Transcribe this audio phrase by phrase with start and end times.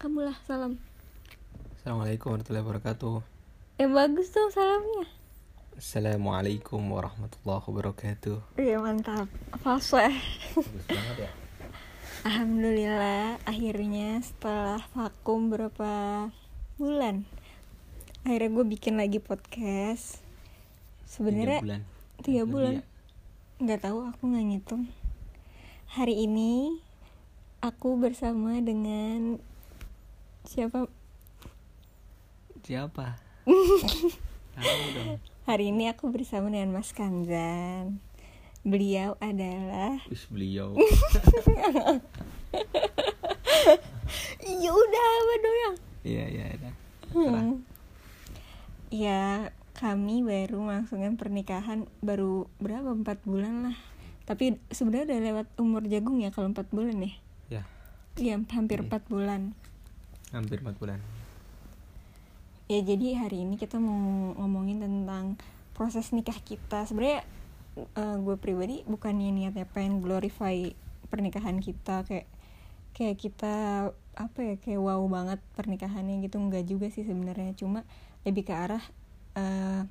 [0.00, 0.80] Kamu lah salam.
[1.76, 3.14] Assalamualaikum warahmatullahi wabarakatuh
[3.76, 5.04] Eh bagus tuh salamnya.
[5.76, 9.28] Assalamualaikum warahmatullahi wabarakatuh Iya mantap.
[9.60, 10.08] Fase.
[10.56, 11.30] Bagus banget ya
[12.20, 15.92] Alhamdulillah akhirnya setelah vakum berapa
[16.76, 17.24] bulan
[18.28, 20.20] akhirnya gue bikin lagi podcast.
[21.08, 21.82] Sebenarnya Tiga bulan
[22.20, 22.82] tiga bulan ya?
[23.60, 24.84] nggak tahu aku nggak ngitung.
[25.96, 26.76] Hari ini
[27.64, 29.40] aku bersama dengan
[30.50, 30.90] siapa
[32.60, 33.16] Siapa?
[35.48, 37.96] Hari ini aku bersama dengan Mas Kanzan.
[38.60, 40.76] Beliau adalah Wis beliau
[44.44, 45.76] Iya udah apa doang.
[46.02, 46.70] Iya iya iya
[47.10, 47.66] Hmm.
[48.90, 53.76] Ya kami baru melangsungkan pernikahan baru berapa empat bulan lah.
[54.26, 57.12] Tapi sebenarnya udah lewat umur jagung ya kalau empat bulan ya.
[57.48, 57.62] Ya
[58.20, 58.86] Iya hampir Iya.
[58.90, 59.54] empat bulan.
[60.30, 61.00] Hampir 4 bulan.
[62.70, 65.34] Ya jadi hari ini kita mau ngomongin tentang
[65.74, 66.86] proses nikah kita.
[66.86, 67.26] Sebenarnya
[67.74, 70.70] eh, gue pribadi bukannya niatnya pengen glorify
[71.10, 72.30] pernikahan kita kayak
[72.94, 73.54] kayak kita
[74.14, 76.38] apa ya kayak wow banget pernikahannya gitu.
[76.38, 77.58] Enggak juga sih sebenarnya.
[77.58, 77.82] Cuma
[78.22, 78.84] lebih ke arah
[79.34, 79.82] eh,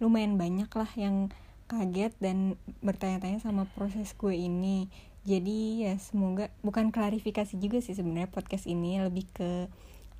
[0.00, 1.28] lumayan banyak lah yang
[1.68, 4.88] kaget dan bertanya-tanya sama proses gue ini
[5.28, 9.68] jadi ya semoga bukan klarifikasi juga sih sebenarnya podcast ini lebih ke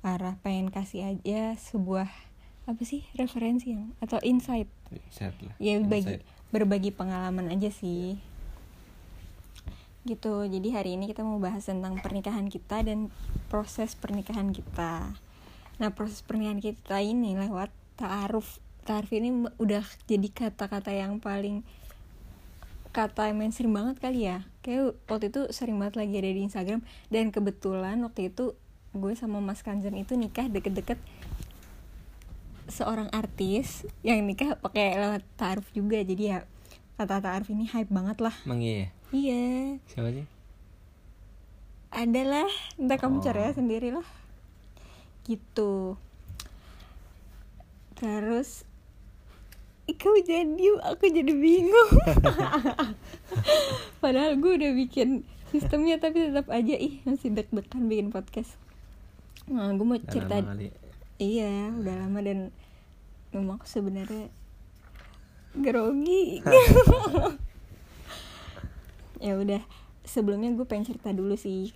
[0.05, 2.07] arah pengen kasih aja sebuah
[2.69, 4.69] apa sih referensi yang atau insight.
[5.09, 6.53] Sehat lah ya bagi Insight.
[6.53, 8.21] berbagi pengalaman aja sih.
[10.05, 13.09] Gitu jadi hari ini kita mau bahas tentang pernikahan kita dan
[13.49, 15.17] proses pernikahan kita.
[15.81, 18.61] Nah proses pernikahan kita ini lewat taaruf.
[18.85, 21.65] Taaruf ini udah jadi kata-kata yang paling
[22.89, 24.45] kata mainstream banget kali ya.
[24.65, 26.81] Kayak waktu itu sering banget lagi ada di Instagram.
[27.07, 28.57] Dan kebetulan waktu itu
[28.91, 30.97] gue sama Mas Kanzen itu nikah deket-deket
[32.69, 36.01] seorang artis yang nikah pakai lewat taaruf juga.
[36.01, 36.45] Jadi ya
[36.97, 38.33] kata taaruf ini hype banget lah.
[38.45, 38.87] Emang iya ya?
[39.13, 39.43] iya.
[39.89, 40.25] Siapa sih?
[41.89, 42.45] adalah
[42.77, 43.23] entah kamu Oh.
[43.25, 44.05] cari ya sendiri lah.
[45.25, 45.97] Gitu.
[47.97, 48.68] Terus
[49.97, 51.91] Jangan diem aku jadi bingung
[54.03, 58.59] padahal gue udah bikin sistemnya tapi tetap aja ih masih deg-degan bikin podcast
[59.49, 60.35] nah, gue mau Udah cerita
[61.19, 62.55] Iya, udah lama dan
[63.35, 64.31] memang aku sebenarnya
[65.51, 66.39] grogi.
[69.25, 69.59] ya udah,
[70.07, 71.75] sebelumnya gue pengen cerita dulu sih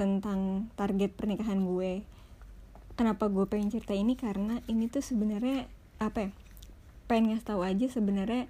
[0.00, 2.08] tentang target pernikahan gue.
[2.96, 5.68] Kenapa gue pengen cerita ini karena ini tuh sebenarnya
[6.00, 6.30] apa ya?
[7.10, 8.46] Pengen ngasih tahu aja sebenarnya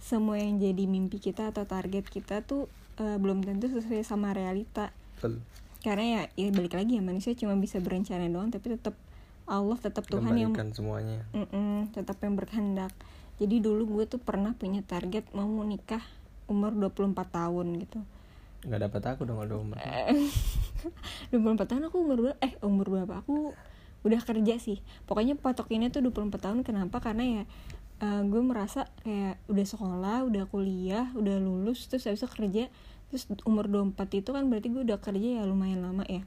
[0.00, 4.96] semua yang jadi mimpi kita atau target kita tuh eh, belum tentu sesuai sama realita.
[5.20, 5.44] Betul.
[5.84, 8.96] Karena ya, ya balik lagi ya manusia cuma bisa berencana doang tapi tetap
[9.44, 11.28] Allah tetap Tuhan yang semuanya.
[11.36, 12.96] Mm-mm, tetap yang berkehendak.
[13.36, 16.00] Jadi dulu gue tuh pernah punya target mau nikah
[16.48, 18.00] umur 24 tahun gitu.
[18.62, 19.76] Gak dapat aku dong kalau umur.
[21.34, 22.38] 24 tahun aku umur berapa?
[22.40, 23.20] Eh umur berapa?
[23.20, 23.50] Aku
[24.06, 24.78] udah kerja sih.
[25.10, 26.58] Pokoknya patokinnya tuh 24 tahun.
[26.62, 27.02] Kenapa?
[27.02, 27.42] Karena ya
[28.02, 32.64] eh, gue merasa kayak udah sekolah udah kuliah udah lulus terus habis itu kerja
[33.12, 36.24] terus umur 24 itu kan berarti gue udah kerja ya lumayan lama ya.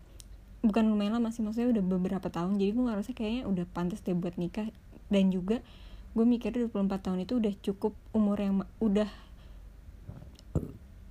[0.61, 4.13] Bukan lumayan lama sih maksudnya udah beberapa tahun jadi gue ngerasa kayaknya udah pantas deh
[4.13, 4.69] buat nikah.
[5.09, 5.65] Dan juga
[6.13, 9.09] gue mikirnya 24 tahun itu udah cukup umur yang udah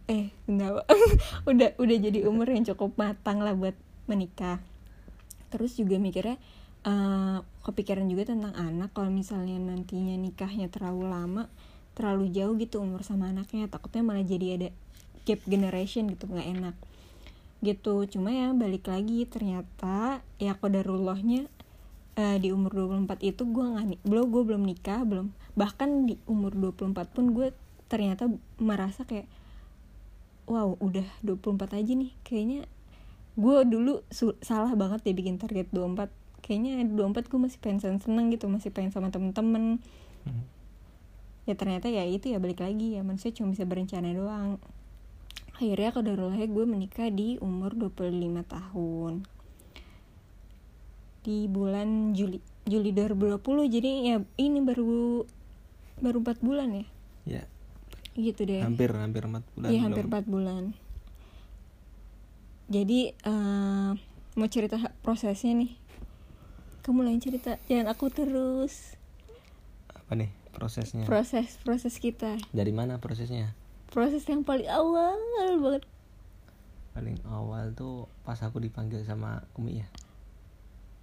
[0.06, 0.86] eh enggak
[1.50, 3.74] udah udah jadi umur yang cukup matang lah buat
[4.06, 4.62] menikah.
[5.50, 6.38] Terus juga mikirnya
[6.84, 8.92] eh, kepikiran juga tentang anak.
[8.92, 11.44] Kalau misalnya nantinya nikahnya terlalu lama
[11.94, 14.68] terlalu jauh gitu umur sama anaknya takutnya malah jadi ada
[15.24, 16.76] gap generation gitu nggak enak.
[17.64, 17.94] Gitu.
[18.10, 21.46] Cuma ya balik lagi ternyata ya kodarullahnya
[22.18, 25.30] eh, di umur 24 itu gue nggak belum gue belum nikah belum.
[25.54, 27.54] Bahkan di umur 24 pun gue
[27.88, 28.26] ternyata
[28.58, 29.30] merasa kayak
[30.44, 32.68] wow udah 24 aja nih kayaknya
[33.34, 34.04] gue dulu
[34.44, 36.06] salah banget deh bikin target 24
[36.44, 39.80] kayaknya 24 gue masih pengen seneng gitu masih pengen sama temen-temen
[40.24, 40.40] Hmm.
[41.44, 44.56] ya ternyata ya itu ya balik lagi ya manusia cuma bisa berencana doang
[45.52, 48.08] akhirnya kodarullahnya gue menikah di umur 25
[48.48, 49.28] tahun
[51.24, 53.36] di bulan Juli Juli 2020
[53.68, 55.28] jadi ya ini baru
[56.00, 56.86] baru 4 bulan ya
[57.24, 57.42] Ya
[58.16, 60.04] gitu deh hampir hampir 4 bulan Iya hampir.
[60.08, 60.64] 4 bulan.
[62.68, 63.90] Jadi eh,
[64.34, 65.72] mau cerita prosesnya nih.
[66.84, 68.92] Kamu lain cerita, jangan aku terus.
[69.88, 71.08] Apa nih prosesnya?
[71.08, 73.56] Proses proses kita, Dari mana prosesnya?
[73.88, 75.16] Proses yang paling awal
[75.58, 75.84] banget.
[76.94, 79.88] paling awal tuh pas aku dipanggil sama Umi ya?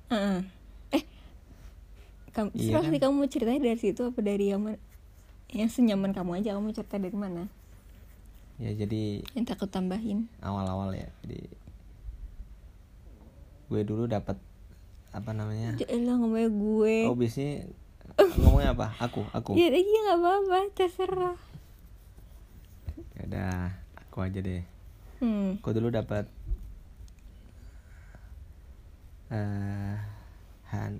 [0.07, 0.39] Heeh.
[0.93, 1.03] eh
[2.31, 2.95] kamu Iya kan?
[2.95, 4.63] kamu mau ceritanya dari situ apa dari yang
[5.51, 6.55] yang senyaman kamu aja.
[6.55, 7.51] Kamu mau cerita dari mana?
[8.55, 10.31] Ya jadi yang takut tambahin.
[10.39, 11.11] awal-awal ya.
[11.25, 11.43] Jadi
[13.67, 14.39] gue dulu dapat
[15.11, 15.75] apa namanya?
[15.75, 16.97] Jalan ngomongnya gue.
[17.07, 17.67] Oh biasanya
[18.39, 18.87] ngomongnya apa?
[18.99, 19.55] Aku aku.
[19.59, 21.37] Ya iya nggak apa-apa terserah.
[23.19, 23.53] Ya udah
[23.99, 24.63] aku aja deh.
[25.21, 25.61] Hmm.
[25.61, 26.25] aku dulu dapat
[29.29, 29.95] eh
[30.73, 30.97] han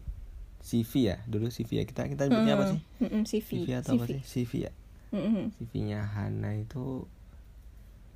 [0.61, 1.17] CV ya?
[1.25, 1.83] Dulu CV ya?
[1.89, 2.79] Kita kita sebutnya apa sih?
[3.01, 4.21] Mm-mm, CV CV atau apa sih?
[4.21, 4.71] CV ya?
[5.11, 5.51] Mm-mm.
[5.59, 7.03] CV-nya Hana itu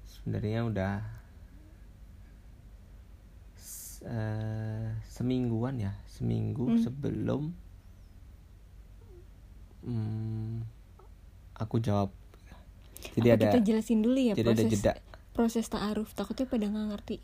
[0.08, 0.96] sebenarnya udah
[4.08, 4.65] eh,
[5.16, 6.82] semingguan ya seminggu Hmm.
[6.84, 7.42] sebelum
[9.84, 10.66] hmm,
[11.56, 12.12] aku jawab.
[13.16, 14.94] Jadi Apa ada kita jelasin dulu ya jadi ada proses jeda.
[15.32, 16.10] proses ta'aruf.
[16.12, 17.18] Takutnya pada nggak ngerti.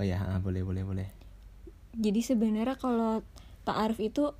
[0.00, 1.08] Oh ya ah, boleh boleh boleh.
[1.92, 3.20] Jadi sebenarnya kalau
[3.62, 4.32] ta'aruf itu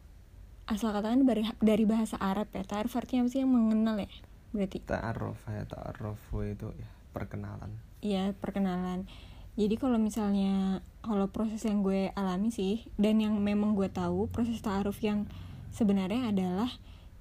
[0.65, 2.65] asal katakan dari dari bahasa Arab ya.
[2.65, 4.11] Ta'aruf artinya apa sih yang mengenal ya
[4.51, 4.79] berarti?
[4.83, 7.71] Ta'aruf ya ta'aruf itu ya perkenalan.
[8.03, 9.07] Ya perkenalan
[9.53, 14.61] jadi kalau misalnya kalau proses yang gue alami sih dan yang memang gue tahu proses
[14.65, 15.29] ta'aruf yang
[15.75, 16.71] sebenarnya adalah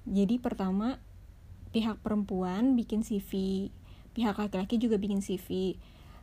[0.08, 0.96] jadi pertama
[1.72, 3.68] pihak perempuan bikin CV
[4.12, 5.76] pihak laki-laki juga bikin CV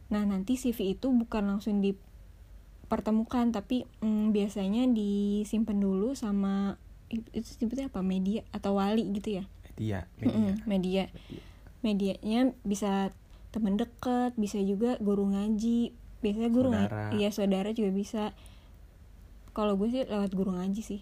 [0.10, 7.90] nah nanti CV itu bukan langsung dipertemukan tapi mm, biasanya disimpan dulu sama itu sebutnya
[7.90, 8.06] apa?
[8.06, 9.44] Media atau wali gitu ya?
[9.76, 10.30] Media media.
[10.30, 11.04] Mm-mm, media.
[11.82, 13.10] Medianya bisa
[13.50, 17.10] teman dekat bisa juga guru ngaji biasanya guru Saudara.
[17.10, 18.24] ngaji iya saudara juga bisa
[19.52, 21.02] kalau gue sih lewat guru ngaji sih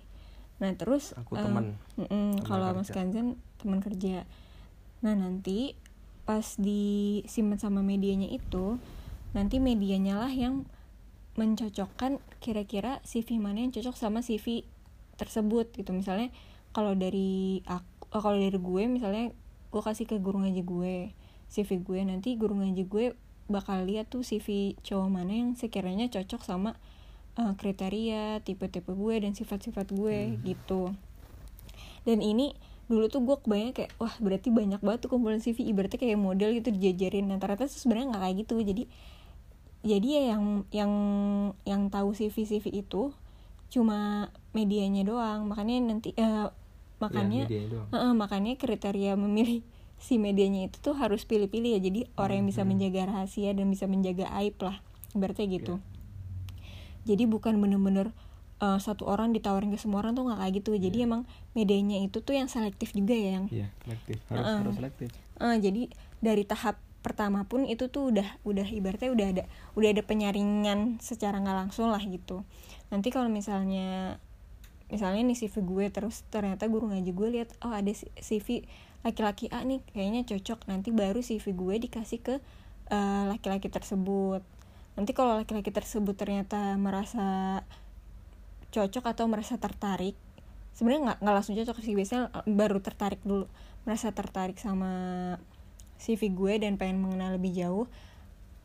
[0.58, 1.78] nah terus Aku eh, teman.
[1.96, 2.90] mm-mm, Teman kalau mas.
[2.90, 4.26] Kanzen teman kerja
[5.00, 5.78] nah nanti
[6.24, 8.82] pas disimpan sama medianya itu
[9.32, 10.66] nanti medianya lah yang
[11.36, 14.66] mencocokkan kira-kira CV mana yang cocok sama CV
[15.16, 16.34] tersebut gitu misalnya
[16.74, 19.30] kalau dari aku oh, kalau dari gue misalnya
[19.70, 20.96] gue kasih ke guru ngaji gue
[21.48, 23.06] CV gue nanti guru ngaji gue
[23.48, 26.72] bakal lihat tuh CV cowok mana yang sekiranya cocok sama
[27.40, 30.92] eh, kriteria tipe-tipe gue dan sifat-sifat gue gitu.
[32.04, 32.56] Dan ini
[32.88, 36.56] dulu tuh gue kebayang kayak wah berarti banyak banget tuh kumpulan CV ibaratnya kayak model
[36.56, 37.28] gitu dijajarin.
[37.28, 38.56] Nah ternyata sebenarnya nggak kayak gitu.
[38.64, 38.84] Jadi
[39.88, 40.94] jadi ya yang yang
[41.64, 43.12] yang tahu CV CV itu
[43.68, 45.48] cuma medianya doang.
[45.48, 46.48] Makanya nanti eh,
[46.98, 47.84] makanya Ya.
[47.94, 49.62] Heeh, makanya kriteria memilih
[49.98, 52.70] si medianya itu tuh harus pilih-pilih ya jadi orang yang bisa Hmm.
[52.72, 54.78] menjaga rahasia dan bisa menjaga aib lah
[55.12, 55.82] berarti gitu
[57.04, 58.12] jadi bukan bener-bener
[58.58, 61.24] eh, satu orang ditawarin ke semua orang tuh nggak kayak gitu jadi emang
[61.54, 64.18] medianya itu tuh yang selektif juga ya yang Iya, selektif.
[64.28, 64.58] Harus Heeh.
[64.62, 65.10] harus selektif.
[65.38, 65.82] Eh, jadi
[66.20, 71.40] dari tahap pertama pun itu tuh udah udah ibaratnya udah ada udah ada penyaringan secara
[71.40, 72.44] nggak langsung lah gitu
[72.92, 74.20] nanti kalau misalnya
[74.88, 78.68] misalnya nih CV gue terus ternyata guru ngaji gue lihat oh ada CV
[79.06, 82.36] laki-laki A nih kayaknya cocok nanti baru CV gue dikasih ke
[82.90, 84.42] eh, laki-laki tersebut.
[84.98, 87.62] Nanti kalau laki-laki tersebut ternyata merasa
[88.74, 90.18] cocok atau merasa tertarik
[90.78, 93.50] sebenarnya nggak nggak langsung cocok sih biasanya eh, baru tertarik dulu
[93.90, 94.92] merasa tertarik sama
[95.98, 97.86] CV gue dan pengen mengenal lebih jauh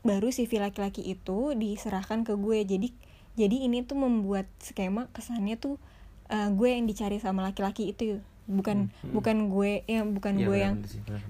[0.05, 2.58] baru CV laki-laki itu diserahkan ke gue.
[2.67, 2.88] Jadi
[3.32, 5.81] jadi ini tuh membuat skema kesannya tuh
[6.29, 8.20] eh, gue yang dicari sama laki-laki itu
[8.51, 9.13] bukan Hmm, hmm.
[9.15, 10.77] bukan gue ya bukan Iya, gue yang.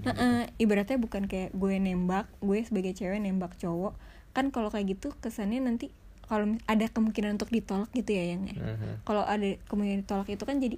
[0.01, 3.93] Nah, eh, ibaratnya bukan kayak gue nembak, gue sebagai cewek nembak cowok.
[4.33, 5.93] Kan kalau kayak gitu kesannya nanti
[6.25, 8.55] kalau ada kemungkinan untuk ditolak gitu ya yang ya.
[8.57, 8.97] Heeh.
[9.05, 10.77] Kalau ada kemungkinan ditolak itu kan jadi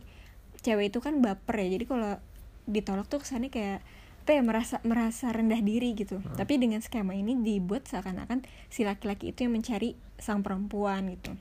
[0.66, 1.68] cewek itu kan baper ya.
[1.80, 2.20] Jadi kalau
[2.66, 3.80] ditolak tuh kesannya kayak
[4.26, 6.18] apa ya merasa merasa rendah diri gitu.
[6.34, 8.42] Tapi dengan skema ini dibuat seakan-akan
[8.74, 11.38] si laki-laki itu yang mencari sang perempuan gitu.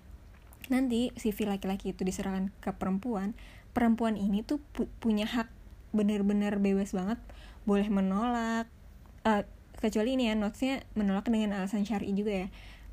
[0.69, 3.33] Nanti CV laki-laki itu diserahkan ke perempuan,
[3.75, 5.50] perempuan ini tuh pu- punya hak
[5.90, 7.19] bener-bener bebas banget.
[7.66, 8.71] Boleh menolak
[9.26, 9.45] eh,
[9.78, 12.49] kecuali ini ya notesnya menolak dengan alasan syari juga ya.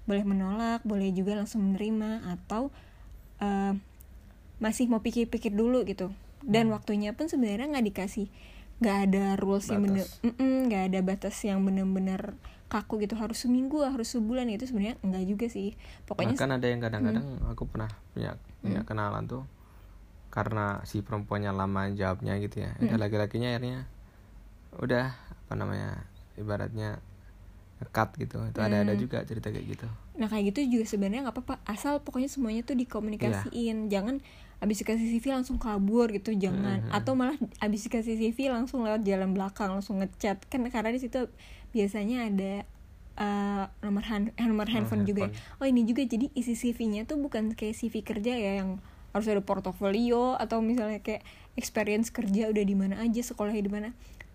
[0.10, 2.74] Boleh menolak boleh juga langsung menerima atau
[3.40, 3.74] eh,
[4.58, 6.10] masih mau pikir-pikir dulu gitu.
[6.42, 8.28] Dan waktunya pun sebenarnya nggak dikasih.
[8.82, 10.26] Nggak ada rules yang bener Batas.
[10.26, 12.34] Mm-mm, nggak ada batas yang bener-bener
[12.66, 13.14] kaku gitu.
[13.14, 15.78] Harus seminggu harus sebulan itu sebenarnya enggak juga sih.
[16.10, 17.54] Pokoknya Bahkan ada yang kadang-kadang Hmm.
[17.54, 19.46] aku pernah punya punya kenalan tuh
[20.32, 22.72] karena si perempuannya lama jawabnya gitu ya.
[22.80, 23.02] Ada Hmm.
[23.04, 23.80] laki-lakinya akhirnya
[24.80, 26.08] udah apa namanya
[26.40, 27.04] ibaratnya
[27.92, 28.40] cut gitu.
[28.48, 29.02] Itu ada ada Hmm.
[29.02, 29.88] juga cerita kayak gitu.
[30.16, 34.24] Nah kayak gitu juga sebenarnya nggak apa-apa asal pokoknya semuanya tuh dikomunikasiin jangan
[34.62, 36.94] abis dikasih CV langsung kabur gitu jangan Mhm.
[36.94, 41.26] atau malah abis dikasih CV langsung lewat jalan belakang langsung ngechat kan karena di situ
[41.74, 42.54] biasanya ada
[43.18, 45.34] eh, nomor hand, nomor handphone juga ya.
[45.58, 48.78] oh ini juga jadi isi CV-nya tuh bukan kayak CV kerja ya yang
[49.12, 53.92] harus ada portofolio atau misalnya kayak experience kerja udah di mana aja sekolah di mana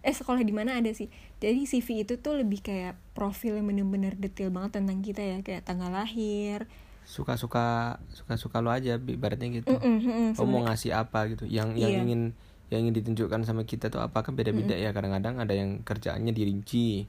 [0.07, 1.11] eh sekolah di mana ada sih.
[1.43, 5.67] Jadi CV itu tuh lebih kayak profil yang bener-bener detail banget tentang kita ya kayak
[5.67, 6.71] tanggal lahir.
[7.03, 9.75] Suka-suka suka-suka lo aja ibaratnya gitu.
[9.75, 11.47] Mm-mm, mm-mm, lo mau ngasih apa gitu.
[11.47, 12.01] Yang yang Iya.
[12.07, 12.23] ingin
[12.67, 14.95] yang ingin ditunjukkan sama kita tuh apa kan beda-beda ya.
[14.95, 17.07] Kadang-kadang ada yang kerjaannya dirinci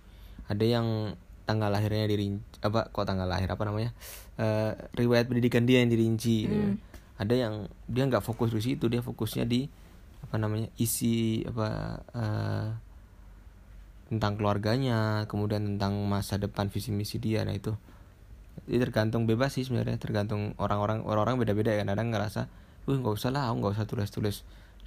[0.48, 3.92] ada yang tanggal lahirnya dirinci apa kok tanggal lahir apa namanya
[4.38, 6.78] Eh, riwayat pendidikan dia yang dirinci gitu.
[7.18, 7.54] Ada yang
[7.90, 9.66] dia nggak fokus di situ dia fokusnya di
[10.22, 11.68] apa namanya isi apa
[12.14, 12.68] eh,
[14.08, 17.44] tentang keluarganya kemudian tentang masa depan visi misi dia.
[17.44, 17.74] Nah itu
[18.66, 21.84] jadi tergantung bebas sih sebenarnya tergantung orang-orang orang-orang beda-beda ya.
[21.84, 22.50] Kadang ngerasa
[22.88, 24.38] wih nggak usah lah aku nggak usah tulis-tulis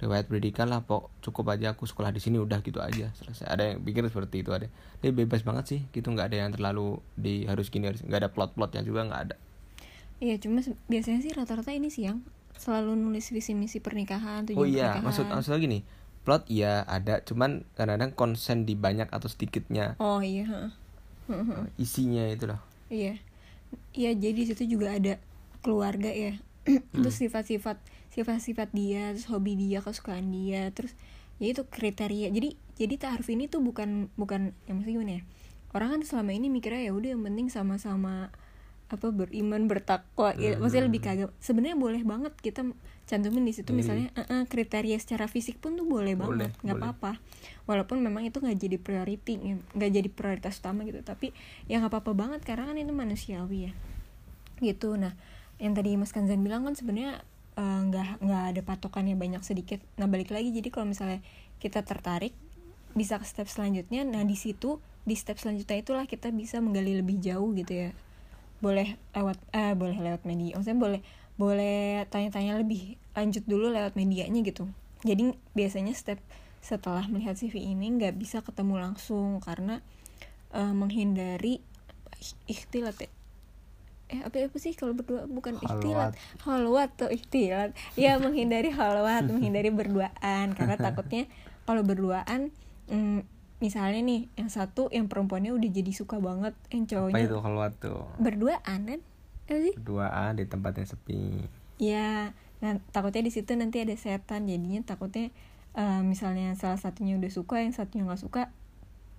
[0.01, 3.45] riwayat pendidikan lah pok cukup aja aku sekolah di sini udah gitu aja selesai.
[3.45, 4.71] Ada yang pikir seperti itu ada.
[5.03, 6.09] Dia bebas banget sih gitu.
[6.09, 9.35] Nggak ada yang terlalu di harus gini harus nggak ada plot-plotnya juga nggak ada
[10.21, 12.21] Iya cuma biasanya sih rata-rata ini sih yang
[12.61, 15.01] selalu nulis visi misi pernikahan tujuan oh iya pernikahan.
[15.01, 15.79] maksud maksudnya gini
[16.21, 19.97] plot iya ada cuman kadang-kadang konsen di banyak atau sedikitnya.
[19.97, 20.69] Oh iya heeh.
[21.81, 22.61] isinya itu loh
[22.93, 23.17] iya.
[23.95, 25.17] Iya jadi di situ juga ada
[25.65, 26.37] keluarga ya.
[26.93, 30.93] Terus sifat-sifat sifat-sifat dia terus hobi dia kesukaan dia terus
[31.39, 32.29] ya itu kriteria.
[32.29, 35.23] Jadi jadi taaruf ini tuh bukan bukan yang maksudnya gimana ya?
[35.71, 38.35] Orang kan selama ini mikirnya ya udah yang penting sama-sama
[38.91, 40.35] apa beriman bertakwa.
[40.35, 42.67] Ya, maksudnya lebih kagak sebenarnya boleh banget kita
[43.07, 43.77] cantumin di situ Ini.
[43.83, 47.11] misalnya eh, eh, kriteria secara fisik pun tuh boleh Boleh, banget nggak apa-apa.
[47.67, 49.33] Walaupun memang itu nggak jadi priority
[49.75, 51.35] nggak jadi prioritas utama gitu tapi
[51.67, 53.73] ya nggak apa-apa banget karena kan itu manusiawi ya.
[54.63, 55.15] Gitu nah
[55.61, 57.23] yang tadi Mas Kanzan bilang kan sebenarnya
[57.59, 59.83] eh, nggak nggak ada patokannya banyak sedikit.
[59.99, 61.19] Nah balik lagi jadi kalau misalnya
[61.59, 62.31] kita tertarik
[62.91, 64.03] bisa ke step selanjutnya.
[64.03, 67.91] Nah di situ di step selanjutnya itulah kita bisa menggali lebih jauh gitu ya
[68.61, 70.55] boleh lewat eh boleh lewat media.
[70.55, 71.01] Maksudnya boleh
[71.35, 74.69] boleh tanya-tanya lebih lanjut dulu lewat medianya gitu.
[75.01, 76.21] Jadi biasanya step
[76.61, 79.81] setelah melihat CV ini nggak bisa ketemu langsung karena
[80.53, 81.59] eh, menghindari
[82.45, 83.09] ikhtilat ya.
[84.11, 85.25] Eh apa apa sih kalau berdua?
[85.25, 86.13] Bukan ikhtilat.
[86.45, 86.89] Halwat.
[87.01, 87.73] Tuh ikhtilat.
[87.97, 90.53] Ya menghindari halwat menghindari berduaan.
[90.53, 91.25] Karena takutnya
[91.65, 92.53] kalau berduaan
[92.91, 97.37] mm, misalnya nih yang satu yang perempuannya udah jadi suka banget yang apa cowoknya itu
[97.37, 98.99] kalau tuh berduaan kan?
[99.45, 99.73] Apa sih?
[99.77, 101.45] Berduaan di tempat yang sepi.
[101.77, 104.49] Ya nah takutnya di situ nanti ada setan.
[104.49, 105.29] Jadinya takutnya
[105.73, 108.49] eh, misalnya salah satunya udah suka yang satunya nggak suka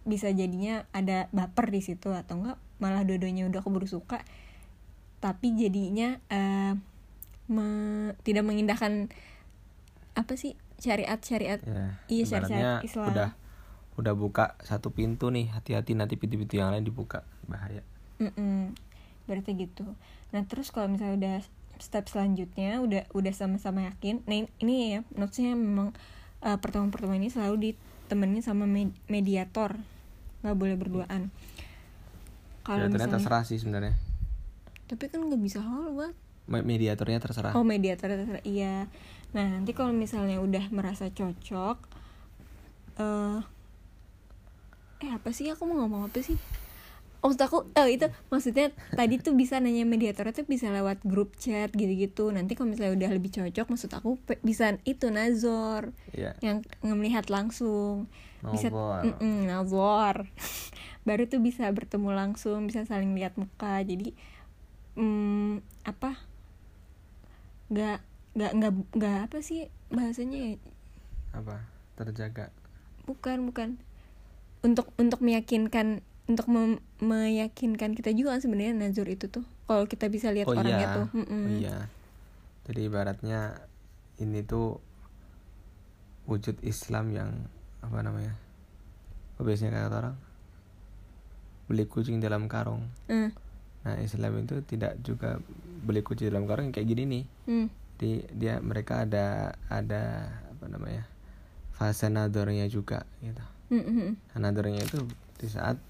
[0.03, 2.11] bisa jadinya ada baper di situ.
[2.11, 4.27] Atau enggak malah dua-duanya udah keburu suka.
[5.19, 6.75] Tapi jadinya eh,
[7.47, 9.07] me- tidak mengindahkan
[10.13, 13.09] apa sih syariat syariat ya Iya, syariat ibaratnya Islam.
[13.15, 13.31] udah
[14.01, 17.25] udah buka satu pintu nih hati-hati nanti pintu-pintu yang lain dibuka.
[17.45, 17.85] Bahaya.
[18.19, 18.73] Mm-mm.
[19.23, 19.87] berarti gitu.
[20.35, 21.37] Nah terus kalau misalnya udah
[21.79, 25.91] step selanjutnya udah udah sama-sama yakin nah in- ini ya notesnya memang
[26.43, 29.79] eh, pertemuan-pertemuan ini selalu ditemenin sama med- mediator.
[30.43, 31.31] Nggak boleh berduaan.
[32.63, 33.95] Kalau mediatornya misalnya terserah sih sebenarnya.
[34.91, 36.15] Tapi kan nggak bisa halwat
[36.51, 37.55] Me- mediatornya terserah.
[37.55, 38.91] Oh mediator terserah iya.
[39.35, 41.77] Nah nanti kalau misalnya udah merasa cocok
[42.99, 43.39] eh
[45.03, 45.51] eh apa sih?
[45.51, 46.39] Aku mau ngomong apa sih?
[47.23, 51.39] Oh, maksud aku oh itu maksudnya tadi tuh bisa nanya mediatornya tuh bisa lewat grup
[51.39, 52.35] chat gitu-gitu.
[52.35, 56.35] Nanti kalau misalnya udah lebih cocok maksud aku bisa itu nazor Iya.
[56.43, 58.11] yang melihat langsung.
[58.43, 58.75] Bisa
[59.47, 60.27] nazor.
[61.07, 63.79] Baru tuh bisa bertemu langsung bisa saling lihat muka.
[63.87, 64.19] Jadi
[64.99, 66.19] mm, apa?
[67.71, 68.03] Nggak
[68.35, 70.53] nggak nggak nggak apa sih bahasanya ya?
[71.39, 71.71] Apa?
[71.95, 72.51] Terjaga?
[73.07, 73.79] Bukan bukan
[74.63, 79.43] untuk untuk meyakinkan untuk mem- meyakinkan kita juga kan sebenarnya nazar itu tuh.
[79.67, 80.97] Kalau kita bisa lihat oh orangnya iya.
[80.97, 81.07] tuh.
[81.13, 81.43] Mm-mm.
[81.43, 81.77] oh iya.
[82.71, 83.41] Jadi ibaratnya
[84.23, 84.79] ini tuh
[86.31, 87.31] wujud Islam yang
[87.83, 88.39] apa namanya
[89.35, 90.17] apa biasanya kata orang?
[91.67, 92.87] Beli kucing dalam karung.
[93.11, 93.35] Eh,
[93.83, 95.43] nah Islam itu tidak juga
[95.83, 97.25] beli kucing dalam karung kayak gini nih.
[97.51, 97.67] Hmm,
[98.03, 101.07] di dia mereka ada ada apa namanya
[101.71, 105.01] fase nadornya juga gitu hmm, hmm, nah, nadornya itu
[105.41, 105.81] di saat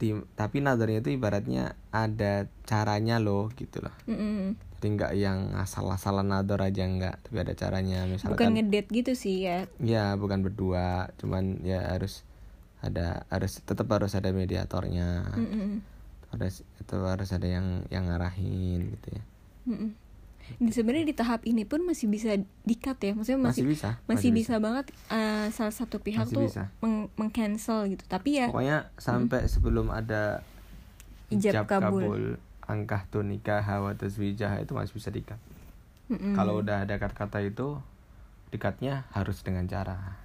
[0.00, 4.50] di, tapi nadornya itu ibaratnya ada caranya loh gitu loh hmm, hmm.
[4.80, 9.46] jadi nggak yang asal-asalan nador aja nggak tapi ada caranya bukan misalkan ngedate gitu sih
[9.46, 12.26] ya ya bukan berdua cuman ya harus
[12.84, 15.78] ada harus tetap harus ada mediatornya Hmm, hmm, hmm.
[16.34, 19.24] harus itu harus ada yang yang ngarahin gitu ya
[19.64, 19.96] Mm-mm.
[20.54, 24.30] Dan sebenarnya di tahap ini pun masih bisa dikat ya, maksudnya masih, masih bisa masih,
[24.30, 24.54] bisa.
[24.58, 26.64] banget eh, salah satu pihak Masih tuh bisa.
[26.78, 28.04] meng- mengcancel gitu.
[28.04, 30.44] Tapi ya, pokoknya sampai sebelum ada
[31.28, 32.36] Ijab kabul.
[32.62, 35.36] angkah tu nikah wa tazwijah itu masih bisa dikat
[36.08, 36.32] Mm-mm.
[36.32, 37.76] kalau udah ada kata-kata itu
[38.48, 40.16] dikatnya harus dengan cara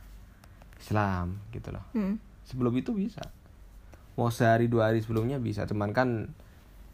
[0.77, 2.15] Islam gitu loh Mm.
[2.43, 3.23] sebelum itu bisa
[4.15, 6.31] mau sehari dua hari sebelumnya bisa cuman kan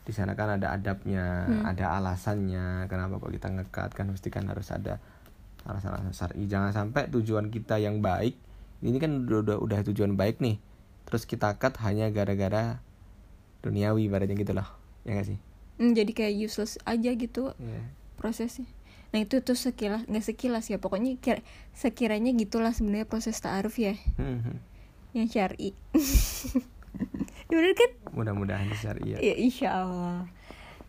[0.06, 1.66] di sana kan ada adabnya Hmm.
[1.66, 5.02] ada alasannya kenapa kok kita ngekat kan mesti kan harus ada
[5.64, 8.38] alasan-alasan syar'i jangan sampai tujuan kita yang baik
[8.80, 10.62] ini kan udah, udah udah tujuan baik nih
[11.04, 12.78] terus kita cut hanya gara-gara
[13.60, 14.70] duniawi ibaratnya gitu loh
[15.04, 15.40] ya gak sih
[15.76, 17.82] Mm, jadi kayak useless aja gitu Iya.
[18.16, 18.64] prosesnya
[19.12, 23.92] nah itu tuh sekilas nggak sekilas ya pokoknya kira, sekiranya gitulah sebenarnya proses ta'aruf ya
[24.16, 24.58] Hmm, hmm.
[25.12, 25.76] yang syari
[27.46, 30.26] bener kan mudah-mudahan syariah ya insya Allah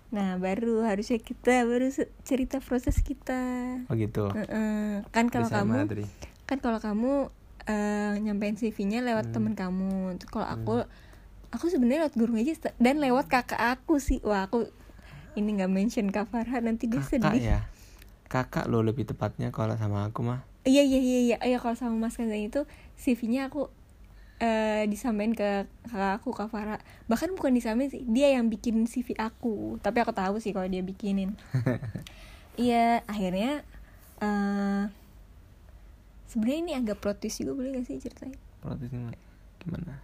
[0.07, 1.91] nah baru harusnya kita baru
[2.23, 3.43] cerita proses kita.
[3.91, 4.31] Oh gitu.
[4.31, 5.03] Heeh.
[5.11, 6.05] kan kalau kamu Madri.
[6.47, 7.27] kan kalau kamu
[7.67, 9.35] eh, nyampein CV-nya lewat Hmm.
[9.35, 10.15] temen kamu.
[10.31, 10.75] Kalau aku
[11.51, 14.23] aku sebenarnya lewat guru ngaji dan lewat kakak aku sih.
[14.23, 14.71] Wah aku
[15.35, 17.43] ini nggak mention Kak Farhan nanti dia kakak sedih.
[17.43, 17.61] ya?
[18.31, 20.47] Kakak lo lebih tepatnya kalau sama aku mah.
[20.63, 21.37] Iya iya iya iya.
[21.43, 22.63] Iya kalau sama Mas Kanza itu
[22.95, 23.75] CV-nya aku
[24.37, 25.51] eh disampaikan ke
[25.89, 26.81] kakak aku Kak Farah.
[27.09, 29.81] Bahkan bukan disampaikan sih dia yang bikin CV aku.
[29.81, 31.35] Tapi aku tahu sih kalau dia bikinin.
[32.57, 33.61] Iya akhirnya
[34.25, 34.89] eh
[36.25, 38.33] sebenarnya ini agak protes juga boleh gak sih ceritain?
[38.65, 39.13] Protes ini
[39.61, 40.01] gimana?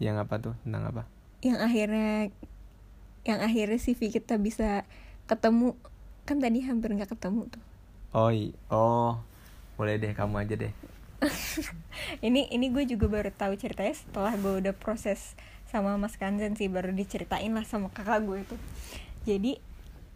[0.00, 0.54] Yang apa tuh?
[0.64, 1.02] Tentang apa?
[1.44, 2.12] Yang akhirnya
[3.28, 4.88] yang akhirnya CV kita bisa
[5.28, 5.76] ketemu.
[6.24, 7.60] Kan tadi hampir nggak ketemu tuh.
[8.16, 8.32] Oh
[8.72, 9.20] oh
[9.76, 10.72] boleh deh kamu aja deh
[12.26, 15.36] ini ini gue juga baru tahu ceritanya setelah gue udah proses
[15.68, 18.56] sama Mas Kanzen sih baru diceritain lah sama kakak gue itu.
[19.24, 19.52] Jadi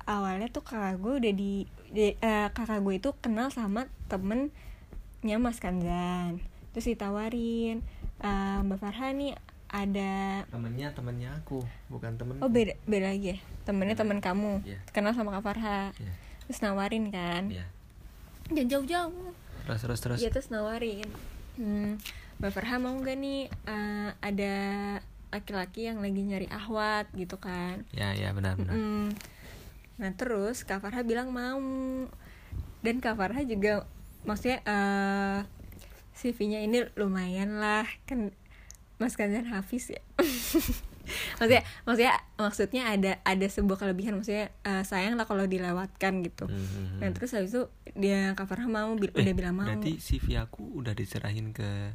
[0.04, 1.52] awalnya tuh kakak gue udah di,
[1.88, 6.40] di- eh, kakak gue itu kenal sama temennya Mas Kanzan
[6.74, 7.80] terus ditawarin
[8.18, 9.32] eh, Mbak Farhan nih
[9.70, 13.38] ada temennya temennya aku bukan temen oh beda beda lagi ya?
[13.64, 14.60] Temennya temen kamu?
[14.62, 14.78] Iya.
[14.90, 16.12] kenal sama Kak Farha ya
[16.44, 17.48] terus nawarin kan?
[17.48, 17.64] Ya
[18.52, 19.32] jangan jauh-jauh
[19.64, 20.18] terus terus terus.
[20.20, 21.08] Iya terus nawarin.
[21.56, 21.96] Hmm,
[22.38, 24.54] Mbak Farha mau gak nih eh, ada
[25.34, 27.82] laki-laki yang lagi nyari ahwat gitu kan?
[27.90, 28.76] Ya ya benar benar.
[28.76, 29.16] Mm.
[29.98, 31.58] Nah terus Kak Farha bilang mau.
[32.84, 33.88] Dan Kak Farha juga
[34.24, 35.40] Maksudnya eh
[36.16, 37.84] CV-nya ini lumayan lah.
[38.08, 38.32] Kan
[38.98, 40.02] Mas Kanzan Hafiz ya
[41.34, 44.14] maksudnya maksudnya maksudnya ada ada sebuah kelebihan.
[44.14, 46.44] Maksudnya eh, sayang lah kalau dilewatkan gitu.
[46.44, 46.98] Hmm, hmm, hmm.
[46.98, 47.62] nah terus habis itu
[47.94, 49.64] dia Kak Farha mau bil- Eh, udah bilang mau.
[49.64, 51.92] berarti CV aku udah diserahin ke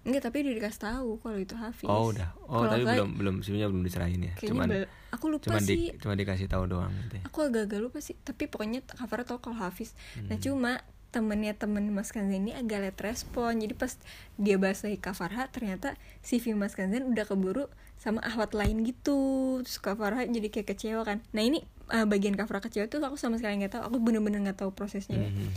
[0.00, 1.84] enggak tapi udah dikasih tahu kalau itu Hafiz.
[1.84, 2.32] Oh udah.
[2.42, 4.34] Oh Kalau tapi enggak, belum belum CV-nya belum diserahin ya.
[4.38, 5.92] cuman bel- aku lupa cuman di sih.
[5.98, 7.22] cuma dikasih tahu doang gitu ya.
[7.22, 9.92] aku agak-agak lupa sih tapi pokoknya Farah tau kalau Hafiz.
[10.22, 10.40] Nah Hmm.
[10.40, 10.72] cuma
[11.10, 13.58] temennya temen Mas Kanzan ini agak late respon.
[13.58, 13.92] Jadi pas
[14.36, 17.66] dia bahas lagi Kak Farha ternyata CV Mas Kanzan udah keburu
[18.00, 19.20] sama ahwat lain gitu
[19.60, 21.60] terus Kak Farha jadi kayak kecewa kan nah ini
[21.92, 24.72] eh, bagian Kak Farha kecewa tuh aku sama sekali nggak tahu aku bener-bener nggak tahu
[24.72, 25.28] prosesnya ya.
[25.28, 25.50] Hmm, hmm,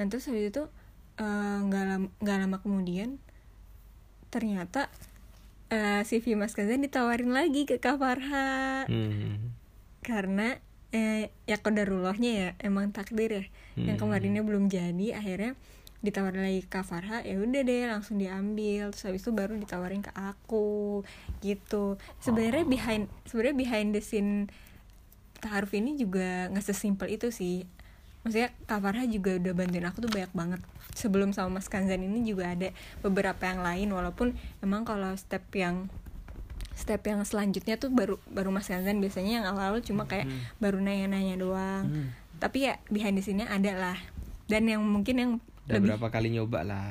[0.00, 0.64] nah terus habis itu
[1.20, 3.20] eh, nggak lama nggak lama kemudian
[4.30, 4.88] ternyata
[5.68, 9.36] eh, CV Mas Kanzan ditawarin lagi ke Kak Farha hmm, hmm.
[10.00, 10.56] karena
[10.90, 13.44] eh, ya kodarullahnya ya emang takdir ya
[13.78, 14.08] yang Hmm.
[14.08, 15.54] kemarinnya belum jadi akhirnya
[16.00, 20.08] ditawarin lagi ke Farha ya udah deh langsung diambil terus habis itu baru ditawarin ke
[20.10, 21.04] aku
[21.38, 22.70] gitu sebenarnya Oh.
[22.70, 24.48] behind sebenarnya behind the scene
[25.36, 27.64] taaruf ini juga nggak sesimpel itu sih
[28.20, 30.60] maksudnya Kak Farha juga udah bantuin aku tuh banyak banget
[30.92, 32.68] sebelum sama Mas Kanzan ini juga ada
[33.00, 35.88] beberapa yang lain walaupun emang kalau step yang
[36.74, 40.40] step yang selanjutnya tuh baru baru Mas Kanzan biasanya yang awal-awal cuma kayak Hmm.
[40.56, 42.08] baru nanya-nanya doang Hmm.
[42.36, 43.98] tapi ya behind the scene-nya ada lah
[44.46, 45.32] dan yang mungkin yang
[45.70, 46.90] udah lebih berapa kali nyoba lah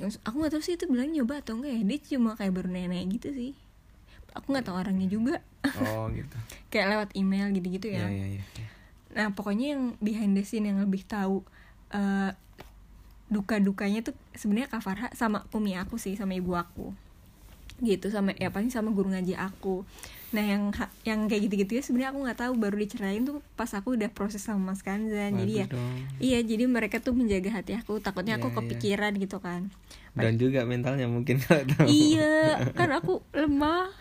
[0.00, 1.82] aku nggak tahu sih itu bilang nyoba atau enggak ya.
[1.84, 3.52] Dia cuma kayak baru nanya-nanya gitu sih.
[4.32, 5.44] Aku nggak tahu orangnya juga.
[5.84, 6.36] Oh gitu.
[6.72, 8.08] Kayak lewat email gitu-gitu ya.
[8.08, 8.68] Ya ya ya, ya.
[9.12, 11.44] nah pokoknya yang behind the scene yang lebih tahu
[11.92, 12.32] eh,
[13.28, 16.96] duka-dukanya tuh sebenarnya Kak Farha sama umi aku sih sama ibu aku.
[17.84, 19.84] Gitu sama ya paling sama guru ngaji aku
[20.32, 20.72] nah yang
[21.04, 22.52] yang kayak gitu-gitu ya sebenarnya aku nggak tahu.
[22.56, 25.96] Baru dicerain tuh pas aku udah proses sama Mas Kanzan jadi ya Bagus dong.
[26.18, 27.96] iya jadi mereka tuh menjaga hati aku.
[27.98, 28.58] Takutnya aku Iya, iya.
[28.58, 29.68] kepikiran gitu kan.
[30.12, 31.84] Dan juga mentalnya mungkin tahu.
[31.84, 33.92] Iya kan aku lemah.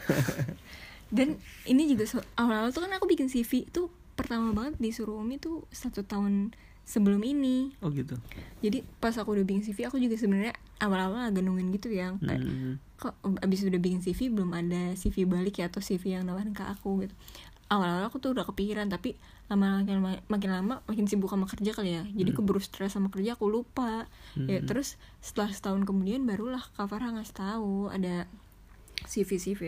[1.11, 5.67] Dan ini juga awal-awal tuh kan aku bikin CV tuh pertama banget disuruh Umi tuh
[5.69, 6.55] satu tahun
[6.91, 7.71] sebelum ini.
[7.79, 8.19] Oh gitu.
[8.59, 10.51] Jadi pas aku udah bikin CV aku juga sebenarnya
[10.83, 12.11] awal-awal agak nungguin gitu ya.
[12.19, 12.75] Kayak Hmm.
[12.99, 16.67] kok abis udah bikin CV belum ada CV balik ya atau CV yang nawarin ke
[16.67, 17.15] aku gitu.
[17.71, 19.15] Awal-awal aku tuh udah kepikiran tapi
[19.47, 22.03] lama makin lama makin lama makin sibuk sama kerja kali ya.
[22.03, 24.11] Jadi keburu stres sama kerja aku lupa.
[24.35, 24.67] Ya Hmm.
[24.67, 28.27] terus setelah setahun kemudian barulah Kak Farah ngasih tahu ada
[29.07, 29.61] CV CV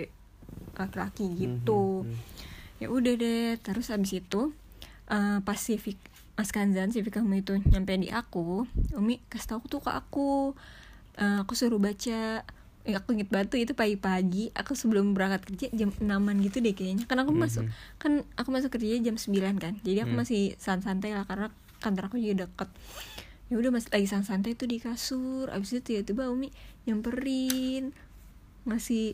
[0.75, 2.03] laki-laki gitu.
[2.03, 2.19] Mhm, mhm.
[2.83, 4.51] ya udah deh terus habis itu
[5.07, 5.95] eh, pas Civic
[6.33, 8.65] Mas Kanzan Civic kamu itu nyampe di aku.
[8.97, 10.57] Umi kasih tahu tuh ke aku.
[11.17, 12.41] Eh, aku suruh baca.
[12.83, 14.49] Eh, aku inget tuh itu pagi-pagi.
[14.57, 17.05] Aku sebelum berangkat kerja jam 6an gitu deh kayaknya.
[17.05, 17.69] Kan aku masuk
[18.01, 19.77] kan aku masuk kerja jam 9 kan.
[19.85, 20.25] Jadi aku Hmm.
[20.25, 22.69] masih santai lah karena kantor aku juga deket.
[23.51, 25.53] Ya udah masih lagi santai tuh di kasur.
[25.53, 26.49] Abis itu tiba-tiba Umi
[26.89, 27.93] nyamperin
[28.65, 29.13] masih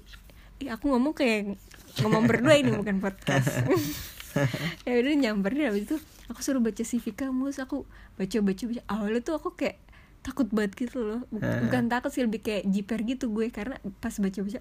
[0.60, 1.56] Ih, aku ngomong kayak
[2.04, 3.64] ngomong berdua ini bukan podcast
[4.88, 7.84] ya udah nyamperin habis itu aku suruh baca CV kamu terus aku
[8.16, 8.64] baca baca.
[8.70, 9.78] Baca awalnya tuh aku kayak
[10.20, 11.22] takut banget gitu loh.
[11.30, 14.60] Buk- bukan takut sih lebih kayak jiper gitu gue karena pas baca baca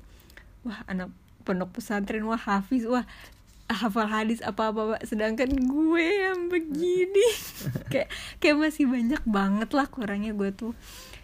[0.62, 1.09] wah anak
[1.42, 3.04] pondok pesantren wah hafiz wah
[3.68, 7.28] hafal hadis apa apa sedangkan gue yang begini.
[7.92, 8.09] Kayak
[8.40, 10.72] kayak masih banyak banget lah kurangnya gue tuh.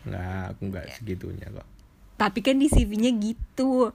[0.04, 1.64] Nggak, aku nggak segitunya kok.
[2.14, 3.90] tapi kan di CV-nya gitu.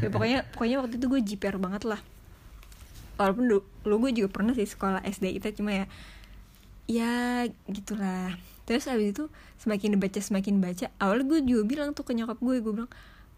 [0.00, 1.98] Ya, pokoknya pokoknya waktu itu gue jiper banget lah
[3.16, 5.84] walaupun dulu, gue juga pernah sih sekolah SD itu cuma ya
[6.86, 7.12] ya
[7.66, 8.36] gitulah.
[8.66, 9.24] Terus abis itu
[9.62, 12.90] semakin dibaca semakin baca awalnya gue juga bilang tuh ke nyokap gue gue bilang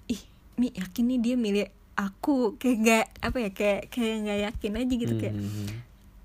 [0.08, 0.20] ih
[0.60, 2.56] mi yakin nih dia milih aku?
[2.60, 5.66] Kayak gak apa ya kayak kayak nggak yakin aja gitu kayak Mhm,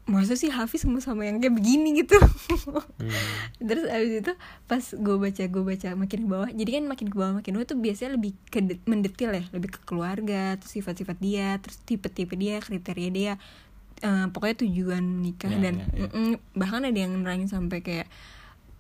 [0.06, 2.20] masa sih Hafiz sama sama yang kayak begini gitu
[3.00, 3.16] mhm.
[3.62, 4.34] terus abis itu
[4.66, 7.66] pas gue baca gue baca makin ke bawah jadi kan makin ke bawah makin bawah
[7.66, 12.34] tuh biasanya lebih ke de- mendetil ya lebih ke keluarga terus sifat-sifat dia terus tipe-tipe
[12.34, 13.34] dia kriteria dia
[13.96, 16.12] Eh, pokoknya tujuan menikah Ya, dan ya, ya.
[16.12, 18.12] mm-mm, bahkan ada yang nerangin sampai kayak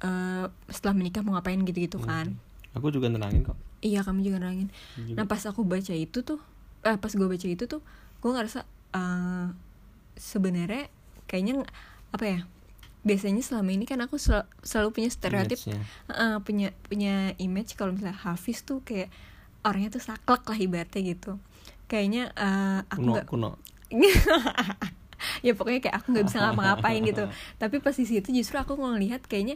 [0.02, 2.36] eh, setelah menikah mau ngapain gitu-gitu kan
[2.74, 3.56] Aku juga nerangin kok.
[3.80, 5.16] iya kamu juga nerangin Juga.
[5.16, 6.44] nah pas aku baca itu tuh
[6.82, 7.80] eh, pas gue baca itu tuh
[8.20, 9.48] gue ngerasa eh,
[10.14, 10.92] sebenarnya
[11.26, 11.64] kayaknya
[12.12, 12.40] apa ya
[13.04, 15.60] biasanya selama ini kan aku sel- selalu punya stereotip
[16.08, 19.12] eh, punya punya image kalau misalnya Hafiz tuh kayak
[19.64, 21.40] orangnya tuh saklek lah ibaratnya gitu.
[21.88, 23.50] Kayaknya eh, aku kuno nggak kuno.
[25.46, 27.24] ya pokoknya kayak aku nggak bisa ngapa-ngapain gitu.
[27.62, 29.56] Tapi pas di situ justru aku ngelihat kayaknya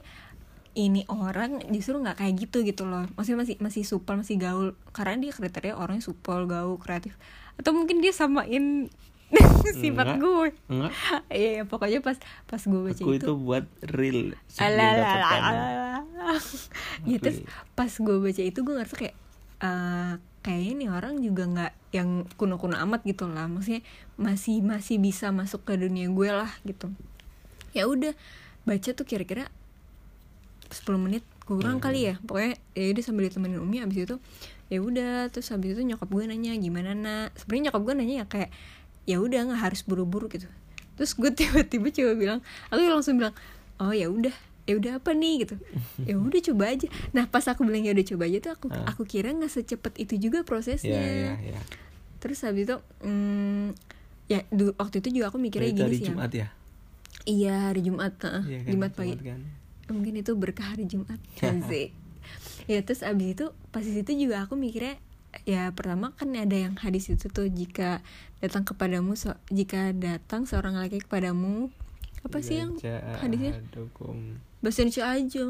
[0.78, 3.08] ini orang justru nggak kayak gitu gitu loh.
[3.16, 4.76] Maksudnya masih masih supel masih gaul.
[4.92, 7.16] Karena dia kriteria orangnya supel gaul kreatif.
[7.56, 8.92] Atau mungkin dia samain
[9.84, 10.24] sifat Enggak.
[10.24, 10.50] gue.
[10.72, 10.92] Enggak.
[11.44, 13.26] iya pokoknya pas pas gue baca Aku itu.
[13.28, 14.92] itu buat real alah,
[15.28, 16.40] alah.
[17.04, 17.18] ya.
[17.20, 17.44] terus
[17.76, 19.16] pas gue baca itu gue ngerasa kayak
[19.58, 20.14] eh
[20.46, 23.52] kayaknya nih orang juga nggak yang kuno-kuno amat gitu lah.
[23.52, 23.84] Maksudnya
[24.16, 26.88] masih masih bisa masuk ke dunia gue lah gitu.
[27.76, 28.16] Ya udah
[28.64, 29.52] baca tuh kira-kira
[30.72, 32.16] 10 menit kurang kali ya.
[32.24, 34.16] Pokoknya ya udah sambil ditemenin umi abis itu
[34.72, 35.28] ya udah.
[35.36, 37.36] Terus abis itu nyokap gue nanya gimana nak?
[37.36, 38.52] Sebenarnya nyokap gue nanya ya kayak
[39.08, 40.46] ya udah nggak harus buru-buru gitu
[40.94, 43.32] terus gue tiba-tiba coba bilang aku langsung bilang
[43.78, 45.56] oh ya udah ya udah apa nih gitu
[46.04, 48.84] ya udah coba aja nah pas aku bilang ya udah coba aja tuh aku Ah.
[48.86, 51.62] aku kira nggak secepat itu juga prosesnya Ya, ya, ya.
[52.18, 53.72] terus habis itu hmm,
[54.28, 54.44] ya
[54.76, 56.10] waktu itu juga aku mikirnya Itu gini sih ya.
[56.12, 56.48] Jumat ya.
[57.24, 59.40] iya hari Jumat heeh, Iya kan, Jumat pagi kan.
[59.88, 61.96] mungkin itu berkah hari Jumat Asik.
[62.68, 65.00] ya terus abis itu pas di situ juga aku mikirnya
[65.44, 68.00] ya pertama kan ada yang hadis itu tuh jika
[68.40, 71.70] datang kepadamu se- jika datang seorang laki kepadamu
[72.24, 72.76] apa sih yang
[73.20, 74.42] hadisnya ahadukum.
[74.60, 75.46] bahasa Indonesia aja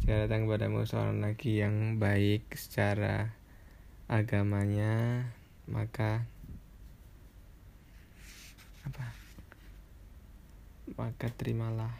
[0.00, 3.36] Jika datang padamu seorang laki yang baik secara
[4.06, 5.28] agamanya,
[5.66, 6.24] maka
[8.82, 9.04] apa?
[10.94, 11.90] Maka terimalah.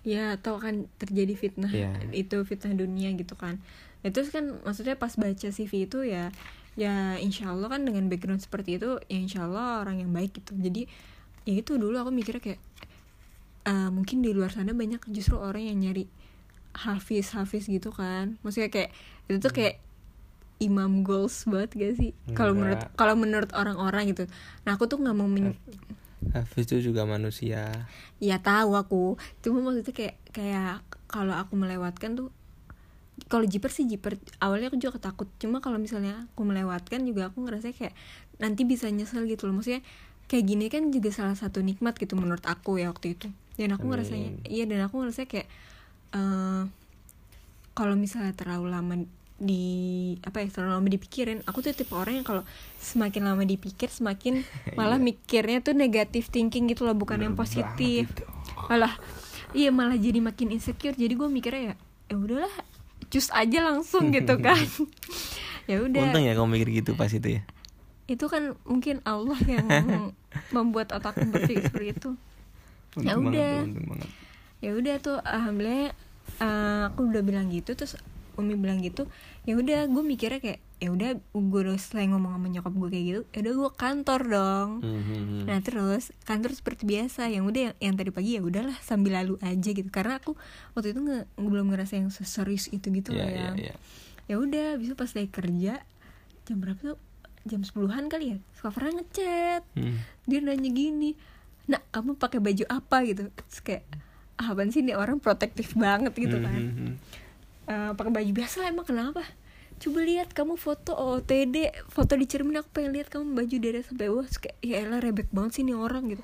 [0.00, 1.92] ya atau akan terjadi fitnah Iya.
[2.16, 3.60] itu fitnah dunia gitu kan
[4.00, 6.32] ya, terus kan maksudnya pas baca CV itu ya
[6.78, 10.56] ya insya Allah kan dengan background seperti itu ya insya Allah orang yang baik gitu.
[10.56, 10.86] Jadi
[11.44, 12.60] ya itu dulu aku mikirnya kayak
[13.66, 16.06] eh, mungkin di luar sana banyak justru orang yang nyari
[16.72, 18.38] hafiz hafiz gitu kan.
[18.40, 18.90] Maksudnya kayak
[19.26, 19.82] itu tuh kayak
[20.60, 22.10] imam goals banget gak sih?
[22.36, 24.24] Kalau menurut kalau menurut orang-orang gitu.
[24.68, 25.56] Nah aku tuh nggak mau men-
[26.36, 27.88] Hafiz itu juga manusia.
[28.20, 29.16] ya tahu aku.
[29.40, 32.28] Cuma maksudnya kayak kayak kalau aku melewatkan tuh
[33.26, 34.16] kalau jiper sih jiper.
[34.38, 37.92] Awalnya aku juga takut cuma kalau misalnya aku melewatkan juga aku ngerasa kayak
[38.38, 39.58] nanti bisa nyesel gitu loh.
[39.60, 39.82] Maksudnya
[40.30, 43.28] kayak gini kan juga salah satu nikmat gitu menurut aku ya waktu itu.
[43.58, 44.00] Dan aku Amin.
[44.00, 45.48] ngerasanya iya dan aku ngerasa kayak
[46.10, 46.62] eh
[47.74, 48.94] kalau misalnya terlalu lama
[49.40, 49.64] di
[50.20, 52.44] apa ya terlalu lama dipikirin aku tuh tipe orang yang kalau
[52.76, 54.44] semakin lama dipikir semakin
[54.78, 58.04] malah mikirnya tuh negatif thinking gitu loh bukan yang Bener positif.
[58.04, 58.24] banget itu.
[58.68, 58.94] malah
[59.56, 60.94] iya malah jadi makin insecure.
[60.94, 61.76] Jadi gue mikirnya ya
[62.10, 62.52] ya udahlah
[63.10, 64.56] cus aja langsung gitu kan
[65.66, 67.42] ya udah Untung ya kamu mikir gitu pas itu ya.
[68.06, 69.66] itu kan mungkin Allah yang
[70.56, 72.10] membuat otakku berpikir seperti itu
[72.98, 73.70] Ya udah.
[74.58, 75.94] ya udah tuh alhamdulillah
[76.38, 77.94] eh, aku udah bilang gitu terus
[78.34, 79.06] Umi bilang gitu
[79.42, 83.04] ya udah gue mikirnya kayak ya udah gue udah selesai ngomong sama nyokap gue kayak
[83.04, 84.68] gitu ya udah gue kantor dong.
[84.80, 85.44] Mhm.
[85.44, 89.36] Nah terus kantor seperti biasa yang udah yang, yang tadi pagi ya udahlah sambil lalu
[89.40, 89.86] aja gitu.
[89.86, 90.32] Karena aku
[90.72, 93.74] waktu itu nggak nggak- belum ngerasa yang seserius itu gitu Iya, loh iya, yang iya.
[94.24, 95.84] ya udah bisa pas lagi kerja
[96.44, 96.98] jam berapa tuh?
[97.40, 98.38] Jam 10-an kali ya?
[98.52, 99.64] Skafra ngechat.
[99.72, 100.00] Hmm.
[100.24, 101.16] dia nanya gini
[101.66, 103.04] nak kamu pakai baju apa?
[103.04, 103.28] gitu.
[103.28, 103.84] Terus kayak
[104.36, 106.56] ah, apaan sih nih orang protektif banget gitu kan.
[106.56, 106.90] Mhm.
[107.66, 109.20] Eh, pakai baju biasa lah emang kenapa
[109.80, 114.12] coba lihat kamu foto OOTD foto di cermin aku pengen lihat kamu baju dari sampai
[114.12, 116.20] bawah Terus kayak ya elah rebek banget sih nih orang gitu.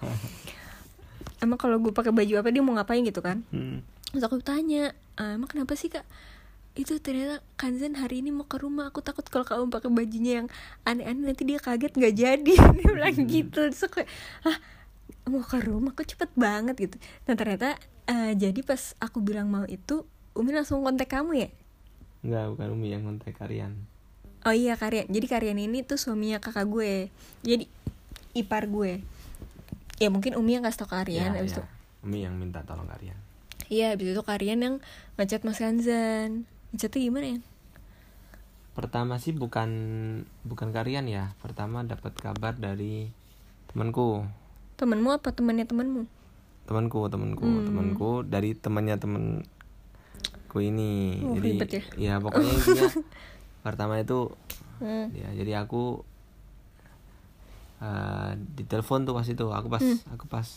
[1.44, 3.40] Emang kalau gue pakai baju apa dia mau ngapain gitu kan?
[3.52, 3.80] Hmm.
[4.06, 6.06] terus aku tanya "Ah, emang kenapa sih kak?
[6.72, 8.88] Itu ternyata Kanzen hari ini mau ke rumah.
[8.88, 10.48] Aku takut kalau kamu pakai bajunya yang
[10.88, 12.54] aneh-aneh nanti dia kaget nggak jadi.
[12.80, 13.68] Dia bilang gitu.
[13.68, 14.04] Terus aku
[14.48, 14.56] ah
[15.28, 15.92] mau ke rumah?
[15.92, 16.76] Kok cepet banget?
[16.80, 16.96] Gitu.
[17.28, 17.76] Dan ternyata
[18.08, 21.48] eh, jadi pas aku bilang mau itu Umi langsung kontak kamu ya
[22.26, 23.86] Enggak, bukan Umi yang kontak Karyan.
[24.42, 27.10] oh iya Karyan jadi Karyan ini tuh suaminya kakak gue
[27.40, 27.66] jadi
[28.32, 29.02] ipar gue
[29.96, 31.56] ya mungkin Umi yang kasih tau ke Aryan Ya, abis ya.
[31.56, 31.62] itu
[32.02, 33.18] Umi yang minta tolong Karyan.
[33.66, 34.74] iya abis itu Karyan yang
[35.14, 37.38] ngechat Mas Kanzan ngechatnya gimana ya
[38.72, 39.70] Pertama sih bukan
[40.42, 41.32] bukan Karyan ya.
[41.40, 43.08] Pertama dapat kabar dari
[43.66, 44.28] temanku.
[44.76, 46.04] temenmu apa temannya temenmu
[46.66, 47.64] Temanku, temanku, Hmm.
[47.64, 49.00] temanku dari temannya
[50.56, 51.20] temanku ini.
[51.20, 51.82] Oh, jadi ribet ya.
[51.94, 52.88] ya pokoknya intinya
[53.66, 54.32] pertama itu
[54.76, 55.08] Hmm.
[55.10, 56.04] ya jadi aku
[57.78, 60.00] eh ditelepon tuh pas itu aku pas Hmm.
[60.10, 60.48] aku pas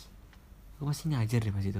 [0.76, 1.80] aku pasti ngajar deh pas itu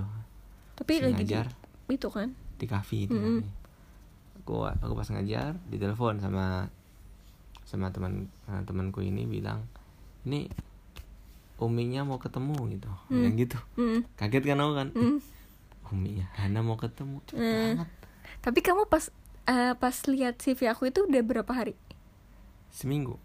[0.74, 1.46] tapi Si lagi di, ngajar.
[1.90, 3.40] itu kan di kafe di Mm-mm.
[3.40, 3.48] kafe.
[4.38, 6.68] aku aku pas ngajar ditelepon sama
[7.64, 9.64] sama teman eh, temanku ini bilang
[10.22, 10.48] ini
[11.58, 13.20] uminya mau ketemu gitu Hmm.
[13.22, 14.00] yang gitu Mm.
[14.16, 15.20] kaget kan aku kan Mm.
[15.92, 17.56] uminya Hana mau ketemu cepet Hmm.
[17.76, 17.90] banget
[18.40, 19.12] tapi kamu pas
[19.50, 21.76] eh, pas lihat CV aku itu udah berapa hari?
[22.70, 23.18] Seminggu.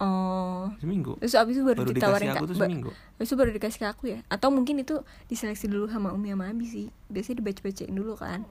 [0.00, 0.72] Oh.
[0.80, 1.20] Seminggu.
[1.20, 2.90] Terus abis itu baru, baru ditawarin dikasih aku tuh seminggu.
[2.90, 4.18] abis itu baru dikasih ke aku ya?
[4.32, 6.86] Atau mungkin itu diseleksi dulu sama Umi sama Abi sih.
[7.12, 8.48] Biasanya dibaca-bacain dulu kan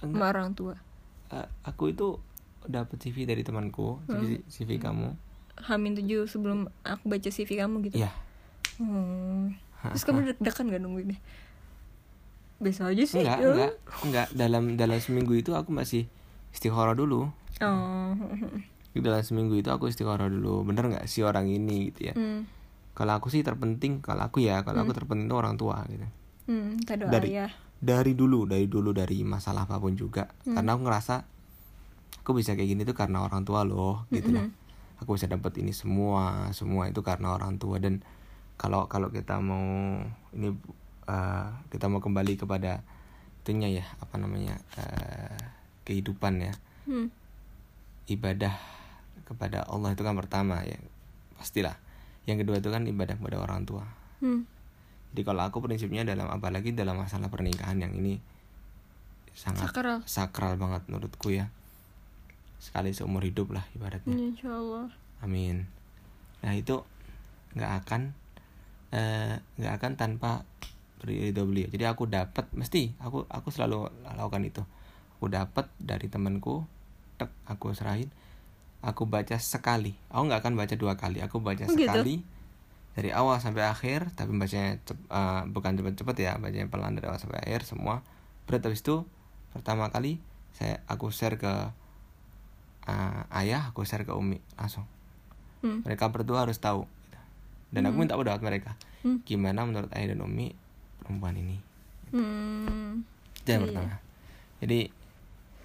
[0.00, 0.74] sama Enggak, orang tua.
[1.30, 2.18] Eh, aku itu
[2.66, 5.14] dapet CV dari temanku CV, CV kamu.
[5.60, 8.00] Hamin tujuh sebelum aku baca CV kamu gitu?
[8.00, 8.10] Iya.
[8.80, 9.52] Hmm.
[9.92, 11.20] terus kamu deg-degan gak nungguin deh
[12.60, 13.48] biasa aja sih enggak ya.
[13.48, 13.72] enggak.
[14.04, 16.04] Enggak dalam dalam seminggu itu aku masih
[16.52, 17.32] istikharah dulu.
[17.60, 18.12] Oh.
[18.90, 20.60] Dalam seminggu itu aku istikharah dulu.
[20.62, 22.14] Bener nggak sih orang ini gitu ya?
[22.14, 22.44] Hmm.
[22.90, 26.04] kalau aku sih terpenting kalau aku ya kalau aku terpenting itu orang tua gitu.
[26.44, 27.48] Hmm, Dari- ya.
[27.80, 30.28] dari dulu dari dulu dari masalah apa pun juga.
[30.44, 30.52] Hmm.
[30.52, 31.14] karena aku ngerasa
[32.20, 34.44] aku bisa kayak gini tuh karena orang tua loh gitu lah.
[34.44, 35.00] Mm-mm.
[35.00, 37.80] aku bisa dapat ini semua semua itu karena orang tua.
[37.80, 38.04] Dan
[38.60, 40.04] kalau kalau kita mau
[40.36, 40.52] ini
[41.10, 42.86] eh, kita mau kembali kepada
[43.40, 45.42] itunya ya apa namanya eh,
[45.82, 47.10] kehidupan ya Hmm.
[48.06, 48.54] ibadah
[49.22, 50.74] kepada Allah itu kan pertama ya
[51.36, 51.76] pastilah
[52.24, 53.84] yang kedua itu kan ibadah kepada orang tua
[54.18, 54.44] Hmm.
[55.10, 58.18] jadi kalau aku prinsipnya dalam apalagi dalam masalah pernikahan yang ini
[59.32, 59.98] sangat Sakral.
[60.04, 61.48] sakral banget menurutku ya
[62.58, 64.92] sekali seumur hidup lah ibaratnya Insya Allah.
[65.20, 65.64] amin
[66.40, 66.82] nah itu
[67.54, 68.02] nggak akan
[68.90, 70.42] eh, nggak akan tanpa
[71.00, 74.62] ridho beliau jadi aku dapat mesti aku aku selalu lakukan itu.
[75.16, 76.64] Aku dapat dari temanku
[77.16, 78.08] tek aku serahin.
[78.80, 79.92] Aku baca sekali.
[80.08, 81.20] Aku nggak akan baca dua kali.
[81.20, 81.84] Aku baca Oh, gitu?
[81.84, 82.24] sekali
[82.90, 87.20] dari awal sampai akhir tapi bacanya cep- eh, bukan cepet-cepet ya bacanya pelan dari awal
[87.20, 88.00] sampai akhir semua.
[88.48, 89.04] Berat habis itu
[89.52, 90.18] pertama kali
[90.52, 91.52] saya aku share ke
[92.86, 94.84] eh, ayah aku share ke umi langsung.
[95.60, 95.84] Hmm.
[95.84, 97.20] mereka berdua harus tahu gitu.
[97.70, 98.70] dan aku minta pendapat mereka.
[99.04, 99.20] Hmm.
[99.24, 100.56] gimana menurut ayah dan umi
[101.10, 101.58] perempuan ini
[102.10, 103.02] Hmm.
[103.36, 103.66] itu yang Iya.
[103.66, 103.94] pertama
[104.58, 104.80] jadi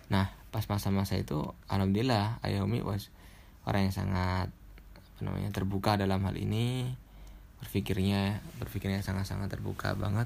[0.08, 3.10] nah pas masa-masa itu alhamdulillah ayah umi was
[3.63, 6.89] orang yang sangat apa namanya terbuka dalam hal ini
[7.58, 10.25] berpikirnya berpikirnya sangat-sangat terbuka banget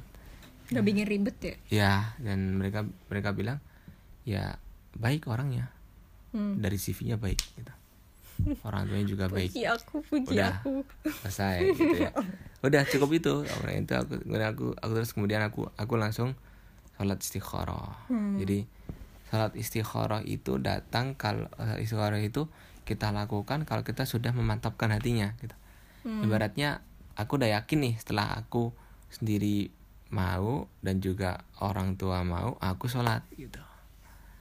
[0.70, 1.56] Gak bikin ribet ya.
[1.68, 3.58] ya dan mereka mereka bilang
[4.24, 4.56] ya
[4.94, 5.72] baik orangnya
[6.30, 6.62] Hmm.
[6.62, 7.74] dari CV-nya baik gitu
[8.62, 10.58] orang tuanya juga baik Puji aku, puji Udah.
[10.58, 10.74] aku.
[11.22, 12.12] selesai gitu ya
[12.66, 16.36] udah cukup itu kemudian itu aku kemudian aku, aku terus kemudian aku aku langsung
[16.96, 18.36] sholat istikharah Hmm.
[18.36, 18.68] jadi
[19.28, 22.52] sholat istikharah itu datang kalau sholat istikharah itu
[22.84, 25.56] kita lakukan kalau kita sudah memantapkan hatinya gitu
[26.00, 26.24] Hmm.
[26.24, 26.80] ibaratnya
[27.14, 28.72] aku udah yakin nih setelah aku
[29.10, 29.68] sendiri
[30.10, 33.60] mau dan juga orang tua mau aku sholat gitu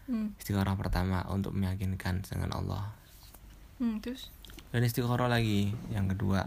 [0.06, 0.32] Hmm.
[0.34, 2.97] istikharah pertama untuk meyakinkan dengan Allah
[3.78, 4.30] Hmm, terus?
[4.68, 6.44] dan istikharah lagi yang kedua.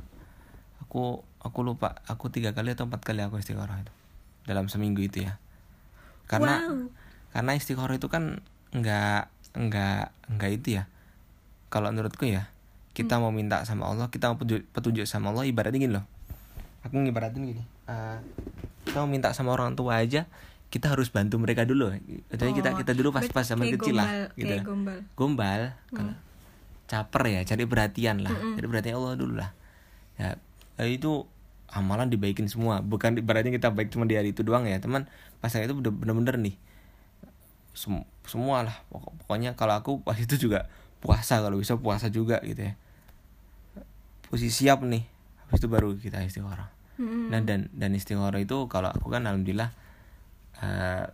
[0.86, 3.94] Aku aku lupa aku tiga kali atau empat kali aku istikharah itu.
[4.46, 5.42] Dalam seminggu itu ya.
[6.30, 6.94] Karena Wow.
[7.32, 9.26] karena istikharah itu kan nggak
[9.58, 10.04] nggak
[10.38, 10.84] nggak itu ya.
[11.68, 12.46] Kalau menurutku ya
[12.92, 16.06] kita mau minta sama Allah kita mau petunjuk, petunjuk sama Allah ibaratnya gini loh.
[16.84, 18.18] Aku ngibaratin gini eh,
[18.86, 20.28] kita mau minta sama orang tua aja
[20.70, 21.90] kita harus bantu mereka dulu.
[22.30, 25.00] Jadi kita Oh, kita dulu pas berarti pas zaman kayak kecil lah gitu kayak gombal.
[25.16, 26.14] gombal kalau
[26.92, 28.36] caper ya cari perhatian lah.
[28.36, 28.60] Mm-mm.
[28.60, 29.56] cari perhatian Allah dulu lah.
[30.20, 30.36] Ya
[30.76, 31.24] eh, itu
[31.72, 32.84] amalan dibaikin semua.
[32.84, 35.08] Bukan ibaratnya kita baik cuma di hari itu doang ya teman.
[35.40, 36.56] Pas itu bener- bener-bener nih.
[37.72, 38.76] Sem- semua lah.
[38.92, 40.68] Pokok- pokoknya kalau aku pas itu juga
[41.00, 42.76] puasa kalau bisa puasa juga gitu ya.
[44.28, 45.08] Posisi siap nih.
[45.48, 47.28] Habis itu baru kita istikharah Mm-mm.
[47.28, 49.72] Nah dan dan istikharah itu kalau aku kan alhamdulillah
[50.64, 51.08] eh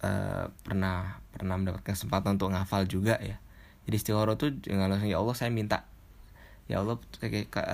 [0.00, 3.36] eh, pernah pernah mendapat kesempatan untuk ngafal juga ya.
[3.88, 5.84] Jadi istikharah itu dengan langsung ya Allah saya minta
[6.70, 6.96] ya Allah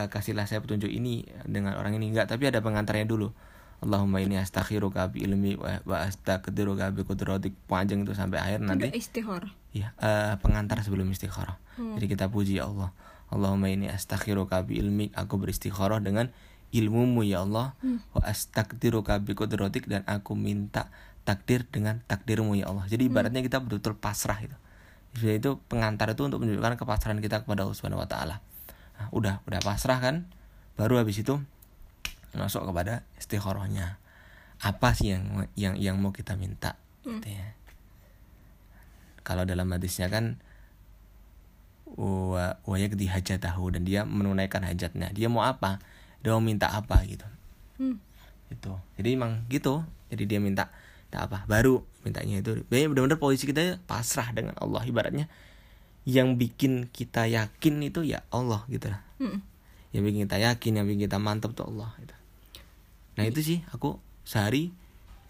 [0.08, 3.30] kasihlah saya petunjuk ini dengan orang ini enggak tapi ada pengantarnya dulu.
[3.78, 8.90] Allahumma ini astakhiruka bi ilmi wa, wa astaqdiruka bi qudratik panjang itu sampai akhir nanti.
[8.90, 9.54] Istihor.
[9.70, 11.62] Ya, eh, pengantar sebelum istikharah.
[11.78, 11.94] Hmm.
[11.94, 12.90] Jadi kita puji ya Allah.
[13.30, 15.14] Allahumma ini astakhiruka bi ilmik.
[15.14, 16.26] Aku beristikharah dengan
[16.74, 17.78] ilmumu ya Allah.
[17.78, 18.02] Hmm.
[18.18, 20.90] Wa astaqdiruka bi qudratik dan aku minta
[21.22, 22.82] takdir dengan takdirmu ya Allah.
[22.90, 23.14] Jadi Hmm.
[23.14, 24.58] ibaratnya kita betul-betul pasrah itu.
[25.20, 28.40] Jadi itu pengantar itu untuk menunjukkan kepasrahan kita kepada Allah Subhanahu wa taala.
[28.98, 30.26] Nah, udah udah pasrah kan?
[30.78, 31.38] Baru habis itu
[32.34, 33.98] masuk kepada istikharahnya.
[34.58, 36.74] Apa sih yang yang yang mau kita minta
[37.08, 37.24] Hmm.
[37.24, 37.56] gitu ya.
[39.24, 40.36] Kalau dalam hadisnya kan
[41.96, 45.08] wa yakdi hajatahu dan dia menunaikan hajatnya.
[45.16, 45.80] Dia mau apa?
[46.20, 47.24] Dia mau minta apa gitu.
[47.80, 47.96] Hmm.
[48.52, 48.76] Itu.
[49.00, 49.84] Jadi emang gitu.
[50.12, 50.68] Jadi dia minta
[51.08, 51.48] minta apa?
[51.48, 52.60] Baru mintanya itu.
[52.68, 55.26] Benar-benar posisi kita pasrah dengan Allah ibaratnya.
[56.04, 59.00] Yang bikin kita yakin itu ya Allah gitu lah.
[59.16, 59.40] Mm-mm.
[59.96, 62.12] Yang bikin kita yakin, yang bikin kita mantap tuh Allah gitu.
[63.16, 63.96] Nah itu sih aku
[64.28, 64.70] sehari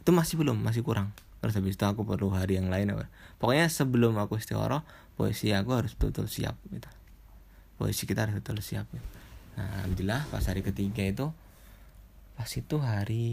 [0.02, 1.14] itu masih belum, masih kurang.
[1.38, 2.90] Terus habis itu aku perlu hari yang lain.
[2.90, 3.06] apa.
[3.38, 4.82] Pokoknya sebelum aku istikharah,
[5.14, 6.90] posisi aku harus betul siap gitu.
[7.78, 8.90] Posisi kita harus betul siap.
[8.90, 9.06] Gitu.
[9.58, 11.26] Nah, alhamdulillah pas hari ketiga itu
[12.38, 13.26] pas itu hari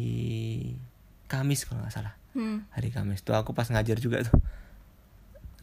[1.25, 2.13] Kamis kalau nggak salah.
[2.35, 2.67] Hmm.
[2.75, 4.35] Hari Kamis tuh aku pas ngajar juga tuh.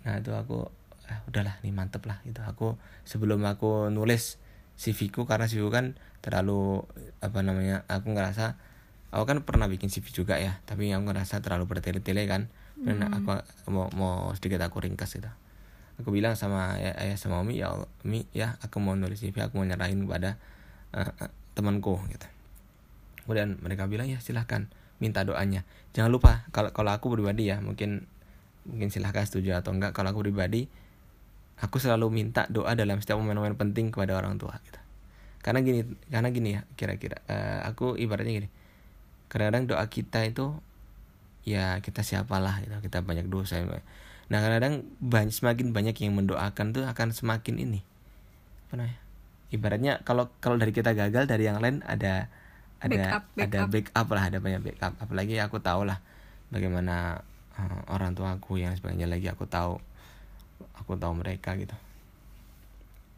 [0.09, 0.73] Nah, itu aku
[1.07, 2.41] ah, udahlah nih mantep lah gitu.
[2.43, 4.41] Aku sebelum aku nulis
[4.81, 6.83] CV ku karena CV ku kan terlalu
[7.21, 7.85] apa namanya?
[7.93, 8.57] Aku ngerasa
[9.13, 12.49] aku kan pernah bikin CV juga ya, tapi aku ngerasa terlalu bertele-tele kan.
[12.83, 13.39] Dan aku
[13.71, 15.31] mau mau sedikit aku ringkas gitu.
[16.01, 17.71] Aku bilang sama ayah, ayah sama Umi ya
[18.03, 20.41] Umi ya aku mau nulis CV, aku mau nyerahin kepada
[20.97, 22.27] eh, eh, temanku gitu.
[23.23, 24.67] Kemudian mereka bilang ya silahkan
[25.03, 25.67] minta doanya.
[25.91, 28.07] Jangan lupa kalau kalau aku pribadi ya mungkin
[28.63, 29.91] mungkin silahkan setuju atau enggak.
[29.91, 30.71] Kalau aku pribadi
[31.59, 34.79] aku selalu minta doa dalam setiap momen-momen penting kepada orang tua gitu.
[35.43, 38.49] Karena gini karena gini ya kira-kira eh, aku ibaratnya gini.
[39.27, 40.63] Kadang-kadang doa kita itu
[41.43, 43.59] ya kita siapalah gitu kita banyak dosa
[44.31, 47.81] nah kadang-kadang banyak, semakin banyak yang mendoakan tuh akan semakin ini
[48.71, 48.99] apa namanya
[49.53, 52.33] ibaratnya kalau kalau dari kita gagal dari yang lain ada
[52.83, 54.07] ada Backup, ada backup.
[54.11, 56.03] lah ada banyak backup apalagi aku tahu lah
[56.51, 57.23] bagaimana
[57.55, 59.79] eh, orang tua aku yang sebagainya lagi aku tahu
[60.77, 61.75] aku tahu mereka gitu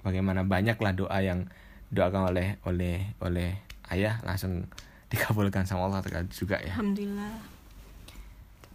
[0.05, 1.48] bagaimana banyak lah doa yang
[1.88, 3.57] doakan oleh oleh oleh
[3.88, 4.68] ayah langsung
[5.12, 7.55] dikabulkan sama Allah juga ya Alhamdulillah.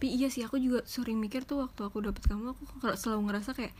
[0.00, 3.28] Tapi iya sih aku juga sering mikir tuh waktu aku dapet kamu aku kalau selalu
[3.28, 3.76] ngerasa kayak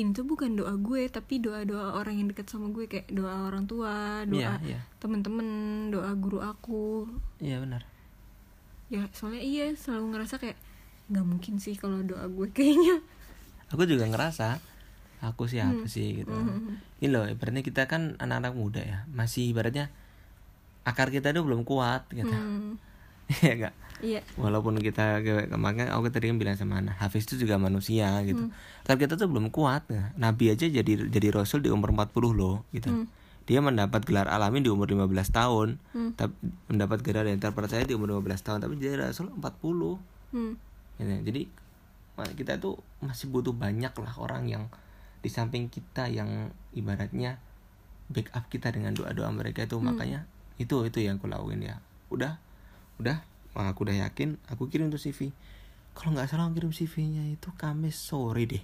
[0.00, 3.64] ini tuh bukan doa gue tapi doa-doa orang yang dekat sama gue kayak doa orang
[3.64, 4.80] tua, doa Iya, iya.
[4.96, 5.48] temen-temen,
[5.90, 7.04] doa guru aku.
[7.38, 7.84] iya benar
[8.88, 10.58] Ya soalnya iya selalu ngerasa kayak
[11.06, 12.98] nggak mungkin sih kalau doa gue kayaknya.
[13.68, 14.58] aku juga ngerasa
[15.20, 15.86] aku siapa Hmm.
[15.86, 16.80] sih gitu Hmm.
[16.98, 19.92] ini loh ibaratnya kita kan anak-anak muda ya masih ibaratnya
[20.82, 22.80] akar kita itu belum kuat gitu Hmm,
[23.46, 24.20] ya enggak iya.
[24.34, 28.82] walaupun kita kemarin aku tadi kan bilang sama anak Hafiz itu juga manusia gitu Hmm.
[28.82, 30.10] akar kita tuh belum kuat ya.
[30.18, 33.06] Nabi aja jadi jadi rasul di umur 40 loh gitu Hmm.
[33.46, 36.10] dia mendapat gelar alamin di umur 15 tahun Hmm.
[36.18, 36.34] tapi
[36.66, 40.02] mendapat gelar yang terpercaya di umur 15 tahun tapi jadi rasul 40
[40.34, 40.58] Hmm.
[40.98, 41.14] gitu.
[41.24, 41.42] jadi
[42.34, 44.68] kita tuh masih butuh banyak lah orang yang
[45.20, 47.40] di samping kita yang ibaratnya
[48.08, 50.26] backup kita dengan doa-doa mereka itu makanya
[50.56, 51.78] itu itu yang aku lakuin ya
[52.10, 52.36] udah
[53.00, 53.18] udah
[53.52, 55.34] aku udah yakin aku kirim tuh CV
[55.92, 58.62] kalau nggak salah aku kirim CV-nya itu Kamis sore deh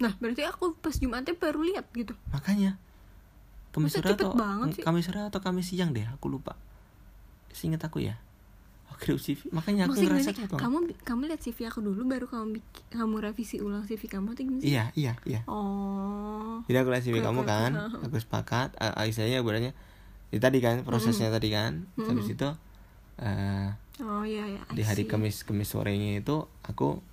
[0.00, 2.16] Nah berarti aku pas Jumatnya baru lihat gitu.
[2.30, 2.80] makanya
[3.70, 4.32] Kamis sore atau?
[4.80, 6.56] Kamis sore atau Kamis siang deh aku lupa
[7.50, 8.16] Seingat aku ya
[8.88, 10.58] aku kirim CV makanya aku Maksudnya ngerasa banget.
[10.58, 12.58] kamu kamu lihat CV aku dulu baru kamu
[12.90, 14.66] kamu revisi ulang CV kamu atau gimana sih?
[14.66, 16.64] iya iya iya Oh.
[16.66, 18.76] Jadi aku lihat CV kamu kan, aku sepakat.
[18.76, 19.72] Uh, Aisyahnya sebenarnya
[20.28, 21.88] ya tadi kan prosesnya tadi kan.
[21.94, 22.48] Terus Habis itu
[23.20, 23.68] eh,
[24.00, 24.48] Oh ya.
[24.48, 25.04] I di hari.
[25.04, 27.04] Kamis Kamis sorenya itu aku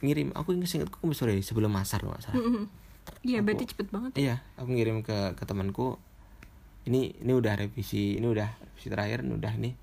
[0.00, 0.32] ngirim.
[0.32, 2.40] Aku ingat ingatku Kamis sore sebelum masar nggak salah.
[2.40, 2.64] Mm-mm.
[3.20, 4.12] Iya berarti cepet banget.
[4.14, 5.98] iya aku ngirim ke ke temanku
[6.86, 9.74] ini ini udah revisi ini udah revisi terakhir ini udah nih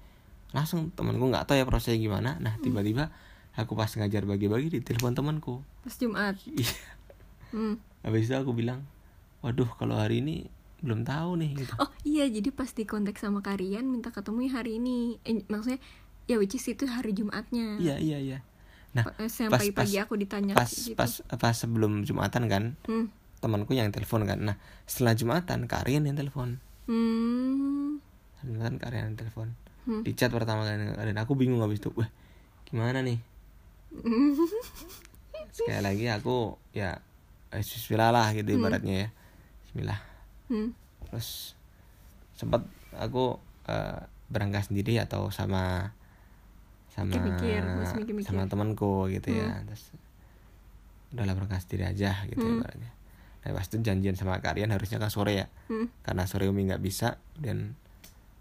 [0.55, 3.11] langsung temanku nggak tahu ya prosesnya gimana nah tiba-tiba
[3.53, 6.33] aku pas ngajar bagi-bagi di telepon temanku Pas Jumat.
[6.55, 6.71] iya
[7.47, 7.79] Hmm.
[8.03, 8.83] habis itu aku bilang
[9.39, 10.47] waduh kalau hari ini
[10.79, 14.77] belum tahu nih gitu Oh iya jadi pas di kontak sama Karian minta ketemu hari
[14.77, 15.17] ini.
[15.21, 15.81] Eh, maksudnya
[16.23, 17.77] ya which is itu hari Jumatnya.
[17.77, 18.39] iya iya iya
[18.91, 20.93] nah eh, Sampai pas- pagi pas- aku ditanya pas gitu.
[20.93, 23.07] pas pas sebelum jumatan kan Hmm.
[23.37, 28.01] temanku yang telepon kan nah setelah jumatan Karian yang telepon Hmm.
[28.39, 29.53] jumatan Karian yang telepon
[29.83, 30.01] Hmm.
[30.01, 32.09] di chat pertama kali dan aku bingung habis itu wah
[32.65, 33.17] gimana nih
[35.49, 36.99] sekali lagi aku ya
[37.49, 39.09] eh, Bismillah lah gitu ibaratnya ya
[39.63, 39.99] Bismillah
[40.47, 40.71] Hmm.
[41.05, 41.55] terus
[42.33, 43.35] sempat aku
[43.65, 45.91] eh, berangkat sendiri atau sama
[46.87, 48.27] sama Mikir-mikir, masih mikir-mikir.
[48.27, 49.93] sama temanku gitu ya terus
[51.09, 52.59] udahlah berangkat sendiri aja gitu Hmm.
[52.59, 52.91] ibaratnya
[53.39, 55.87] nah pas itu janjian sama kalian harusnya kan sore ya Hmm.
[56.01, 57.77] karena sore umi nggak bisa dan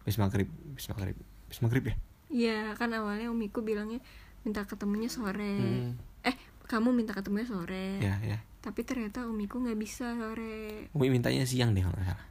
[0.03, 1.15] bis maghrib bis maghrib
[1.47, 1.97] bis maghrib ya
[2.27, 4.03] Iya kan awalnya umiku bilangnya
[4.43, 5.47] minta ketemunya sore.
[5.63, 5.95] Hmm.
[6.23, 6.35] Eh
[6.67, 7.99] kamu minta ketemunya sore.
[7.99, 10.91] ya ya Tapi ternyata umiku nggak bisa sore.
[10.91, 12.27] umi mintanya siang deh kalau nggak salah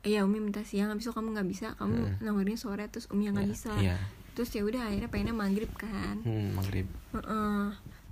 [0.00, 2.14] Iya umi minta siang, habis itu kamu nggak bisa, kamu Hmm.
[2.22, 3.72] nawarin sore terus umi yang nggak Ya, bisa.
[3.76, 3.96] iya
[4.32, 6.22] Terus ya udah akhirnya pengennya maghrib kan.
[6.22, 7.66] hmm, maghrib Heeh.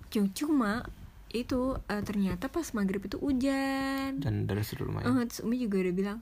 [0.09, 0.73] Cuma- Cuma
[1.29, 4.19] itu eh, ternyata pas maghrib itu hujan.
[4.19, 6.19] dan dari seluruh lumayan Eh, terus umi juga udah bilang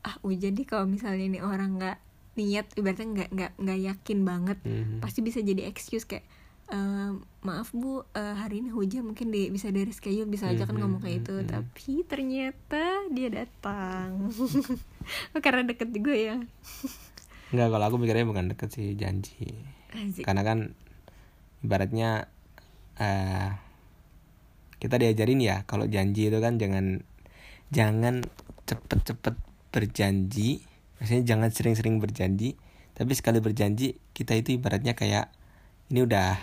[0.00, 1.98] ah hujan deh kalau misalnya ini orang nggak
[2.32, 4.98] niat ibaratnya nggak nggak nggak yakin banget Mhm.
[4.98, 6.24] pasti bisa jadi excuse kayak
[6.72, 7.10] "Eh,
[7.44, 10.80] maaf bu eh, hari ini hujan mungkin di, bisa dari schedule bisa aja kan Mhm,
[10.80, 11.48] ngomong kayak itu mhm.
[11.52, 14.32] tapi ternyata dia datang
[15.44, 16.36] karena deket juga ya
[17.52, 19.52] Enggak, kalau aku mikirnya bukan deket sih janji.
[19.92, 20.24] Asik.
[20.24, 20.72] Karena kan
[21.60, 22.32] ibaratnya
[22.96, 23.52] eh
[24.80, 27.04] kita diajarin ya kalau janji itu kan jangan
[27.68, 28.24] jangan
[28.64, 29.36] cepet-cepet
[29.68, 30.64] berjanji.
[30.96, 32.56] Maksudnya jangan sering-sering berjanji,
[32.96, 35.28] tapi sekali berjanji kita itu ibaratnya kayak
[35.92, 36.40] ini udah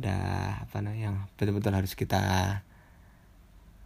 [0.00, 0.20] udah
[0.64, 2.20] apa namanya yang betul-betul harus kita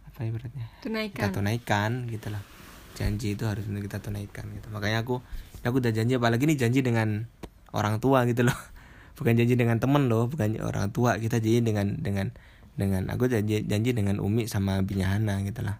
[0.07, 2.55] apa ibaratnya kita tunaikan tunaikan gitu loh
[2.95, 4.71] janji itu harus benar kita tunaikan gitu.
[4.71, 5.19] Makanya aku
[5.61, 7.27] aku udah janji apalagi nih janji dengan
[7.75, 8.55] orang tua gitu loh.
[9.19, 11.15] Bukan janji dengan temen loh bukan orang tua.
[11.15, 12.35] Kita janji dengan dengan
[12.75, 15.79] dengan aku janji janji dengan Umi sama Binya Hana gitu lah.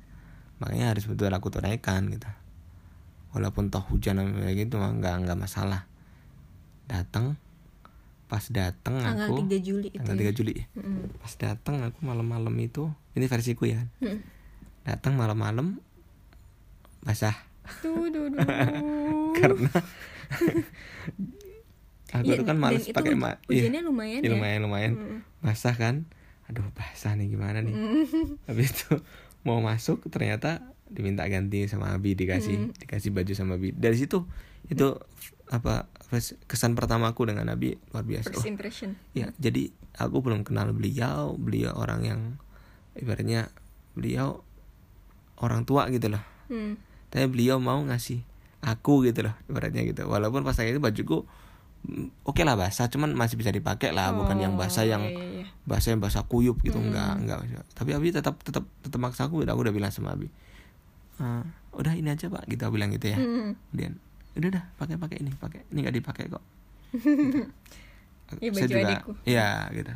[0.63, 2.31] Makanya harus betul aku tunaikan gitu.
[3.35, 5.83] Walaupun toh hujan kayak gitu mah nggak nggak masalah.
[6.87, 7.35] Datang
[8.35, 10.35] pas datang tanggal aku 3 Juli itu tanggal ya.
[10.35, 11.15] 3 Juli Mm-mm.
[11.15, 14.19] pas datang aku malam-malam itu ini versiku ya Mm.
[14.83, 15.79] datang malam-malam
[16.99, 17.31] basah
[17.79, 18.43] Duh, duh, duh.
[19.33, 19.71] karena
[22.11, 24.33] aku Iya, tuh kan males itu pakai ma hujannya lumayan iya, ya.
[24.35, 25.19] lumayan lumayan Mm.
[25.39, 26.05] basah kan
[26.45, 28.03] aduh basah nih gimana nih Mm.
[28.47, 28.99] habis itu
[29.41, 32.77] mau masuk ternyata diminta ganti sama Abi dikasih Mm.
[32.77, 34.27] dikasih baju sama Abi dari situ
[34.67, 34.87] itu
[35.47, 35.87] apa
[36.45, 41.73] kesan pertamaku dengan Abi luar biasa First impression ya jadi aku belum kenal beliau beliau
[41.73, 42.19] orang yang
[42.93, 43.49] ibaratnya
[43.93, 44.43] beliau
[45.37, 46.77] orang tua gitu loh Hmm.
[47.09, 48.21] tapi beliau mau ngasih
[48.61, 51.25] aku gitu loh ibaratnya gitu walaupun pas saya itu bajuku
[51.83, 55.17] mm, oke lah basah cuman masih bisa dipakai lah bukan yang basah Oh, yang iya,
[55.17, 55.45] iya, iya.
[55.65, 56.93] basah yang basah kuyup gitu Hmm.
[56.93, 57.39] enggak enggak
[57.73, 60.29] tapi Abi tetap tetap tetap maksa aku aku udah bilang sama Abi
[61.17, 61.43] "Eh,
[61.73, 63.57] udah ini aja pak gitu aku bilang gitu ya Hmm.
[63.73, 63.97] kemudian
[64.37, 66.43] udah dah pakai pakai ini pakai ini nggak dipakai kok
[66.95, 67.43] Gitu.
[68.41, 69.11] Iya, Saya baju adikku.
[69.23, 69.93] iya gitu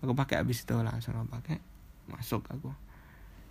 [0.00, 1.56] aku pakai abis itu langsung aku pakai
[2.06, 2.74] masuk aku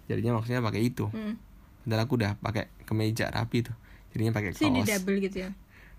[0.06, 1.40] jadinya maksudnya pakai itu Hmm.
[1.82, 3.72] padahal aku udah pakai kemeja rapi tuh
[4.12, 5.50] jadinya pakai Sih di kaos double gitu ya.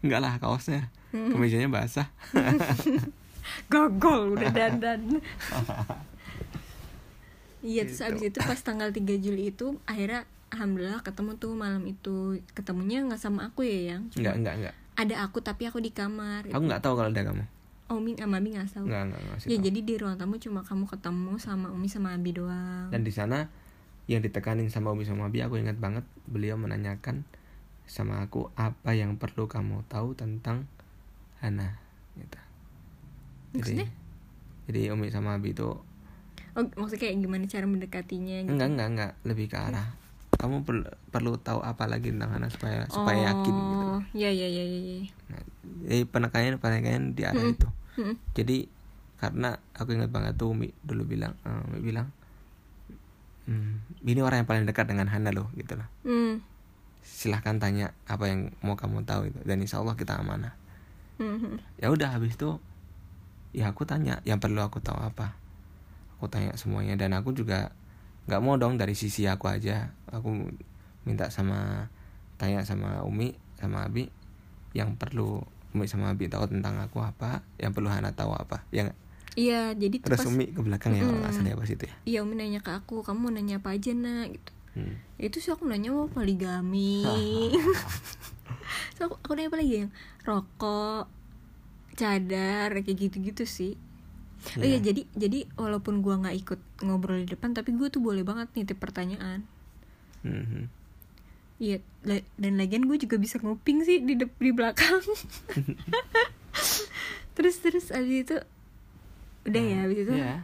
[0.00, 1.30] enggak lah kaosnya Hmm.
[1.30, 2.08] kemejanya basah
[3.72, 5.18] Gogol udah dandan.
[7.60, 8.08] Iya terus Gitu.
[8.08, 12.38] abis itu pas tanggal 3 Juli itu akhirnya alhamdulillah ketemu tuh malam itu.
[12.52, 14.02] Ketemunya nggak sama aku ya yang?
[14.14, 16.48] Enggak enggak enggak ada aku tapi aku di kamar.
[16.52, 17.44] Aku nggak tahu kalau ada kamu.
[17.92, 18.84] Umi sama Abi nggak tahu.
[18.88, 19.66] Enggak kasih ya tahu.
[19.68, 22.88] jadi di ruang tamu cuma kamu ketemu sama Umi sama Abi doang.
[22.92, 23.48] Dan di sana
[24.08, 27.24] yang ditekanin sama Umi sama Abi aku ingat banget beliau menanyakan
[27.84, 30.68] sama aku apa yang perlu kamu tahu tentang
[31.44, 31.76] Hana?
[32.16, 32.38] Gitu.
[33.60, 33.84] Jadi
[34.68, 35.68] jadi Umi sama Abi itu
[36.52, 38.52] oh maksudnya kayak gimana cara mendekatinya gitu?
[38.52, 39.88] enggak enggak enggak lebih ke arah
[40.42, 44.44] kamu perlu perlu tahu apa lagi tentang Hana supaya supaya yakin gitu oh ya ya
[44.44, 44.98] ya ya, ya.
[45.30, 45.42] nah,
[45.86, 47.54] jadi penekanannya penekanannya di arah Mm-mm.
[47.54, 48.16] itu Hmm.
[48.32, 48.66] jadi
[49.16, 52.08] karena aku ingat banget tuh Umi dulu bilang eh, Umi bilang
[53.44, 56.40] hmm, ini orang yang paling dekat dengan Hana loh gitu loh Hmm.
[57.02, 60.56] silahkan tanya apa yang mau kamu tahu itu dan insya Allah kita amanah
[61.20, 61.56] Hmm, hmm.
[61.78, 62.58] ya udah habis itu
[63.52, 65.36] ya aku tanya yang perlu aku tahu apa
[66.16, 67.70] aku tanya semuanya dan aku juga
[68.24, 70.30] nggak mau dong dari sisi aku aja aku
[71.02, 71.90] minta sama
[72.38, 74.06] tanya sama Umi sama Abi
[74.72, 75.42] yang perlu
[75.74, 78.98] Umi sama Abi tahu tentang aku apa yang perlu Hana tahu apa ya nggak?
[79.34, 81.34] iya jadi terus pas Umi ke belakang ya kalau Mm-mm.
[81.34, 83.92] salah ya pas itu ya iya umi nanya ke aku kamu mau nanya apa aja
[83.92, 84.96] nak gitu Hmm.
[85.20, 87.04] itu sih aku nanya mau poligami
[88.96, 89.90] so aku, aku nanya apa lagi yang
[90.24, 91.12] rokok
[91.92, 93.76] cadar kayak gitu-gitu sih
[94.52, 94.78] oh iya Iya.
[94.82, 98.76] jadi jadi walaupun gua nggak ikut ngobrol di depan tapi gue tuh boleh banget nitip
[98.76, 99.40] pertanyaan
[100.20, 100.68] Mhm.
[101.58, 104.98] iya la- dan lagian gue juga bisa nguping sih di di belakang
[107.32, 108.36] terus terus abis itu
[109.44, 110.34] udah ya abis itu habis ya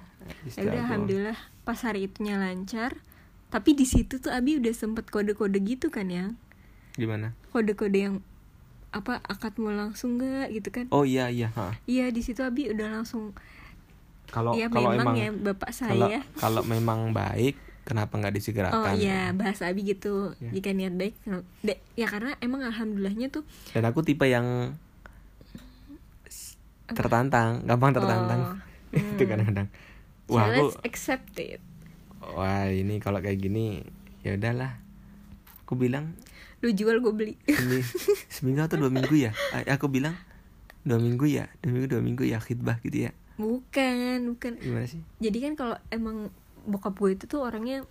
[0.57, 2.97] itu udah alhamdulillah pas hari itunya lancar
[3.49, 6.33] tapi di situ tuh Abi udah sempet kode-kode gitu kan ya
[6.95, 8.15] gimana kode-kode yang
[8.89, 11.77] apa akad mau langsung gak gitu kan oh iya iya ha.
[11.85, 13.31] iya di situ Abi udah langsung
[14.29, 16.21] kalau ya kalau memang emang ya bapak kalau saya.
[16.37, 17.57] kalau memang baik
[17.89, 20.37] kenapa nggak oh disegerakan iya bahasa Abi gitu.
[20.45, 20.53] Ya.
[20.61, 21.17] jika niat baik
[21.65, 24.77] de- ya karena emang alhamdulillahnya tuh dan aku tipe yang
[26.89, 28.41] tertantang gampang tertantang.
[28.41, 28.57] Oh,
[28.97, 29.29] itu hmm.
[29.29, 29.69] kadang-kadang.
[30.33, 31.61] Wah aku let's accept it.
[32.21, 33.85] Wah ini kalau kayak gini
[34.25, 34.81] ya udahlah.
[35.69, 36.17] Aku bilang
[36.65, 37.35] lu jual gue beli.
[37.45, 37.85] Semi,
[38.35, 39.37] seminggu atau dua minggu ya?
[39.69, 40.17] Aku bilang
[40.89, 44.53] dua minggu ya dua minggu dua minggu ya khidbah gitu ya bukan bukan.
[44.59, 45.01] Gimana sih?
[45.23, 46.29] Jadi kan kalau emang
[46.69, 47.87] bokap gue itu tuh orangnya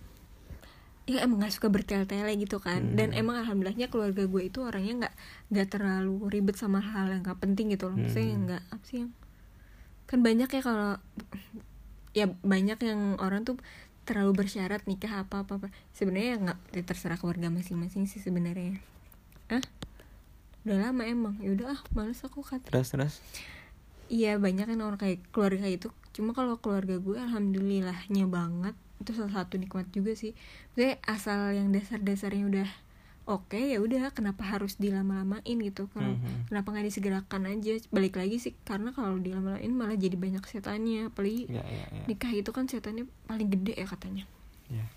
[1.08, 2.84] ya emang gak suka bertele-tele gitu kan.
[2.84, 2.94] Hmm.
[2.94, 5.14] dan emang alhamdulillahnya keluarga gue itu orangnya nggak
[5.48, 7.96] nggak terlalu ribet sama hal yang gak penting gitu loh.
[7.96, 8.44] Maksudnya Hmm.
[8.44, 9.10] nggak apa sih yang
[10.04, 11.00] kan banyak ya kalau
[12.12, 13.56] ya banyak yang orang tuh
[14.08, 15.68] terlalu bersyarat nikah apa apa, apa.
[15.92, 18.76] sebenarnya ya nggak ya terserah keluarga masing-masing sih sebenarnya.
[19.48, 19.64] Ah
[20.68, 21.40] udah lama emang.
[21.40, 23.14] Ya udah ah males aku kata terus terus
[24.08, 25.88] Iya banyak kan orang kayak keluarga kayak itu
[26.18, 28.74] Cuma kalau keluarga gue alhamdulillahnya banget.
[28.98, 30.34] Itu salah satu nikmat juga sih.
[30.74, 32.68] Maksudnya asal yang dasar-dasarnya udah
[33.28, 36.50] oke ya udah kenapa harus dilama-lamain gitu kalau Mhm.
[36.50, 37.78] kenapa nggak disegerakan aja?
[37.94, 41.06] Balik lagi sih karena kalau dilama-lamain malah jadi banyak setannya.
[41.14, 42.04] Apalagi ya ya ya.
[42.10, 44.26] nikah itu kan setannya paling gede ya katanya.
[44.66, 44.90] Ya.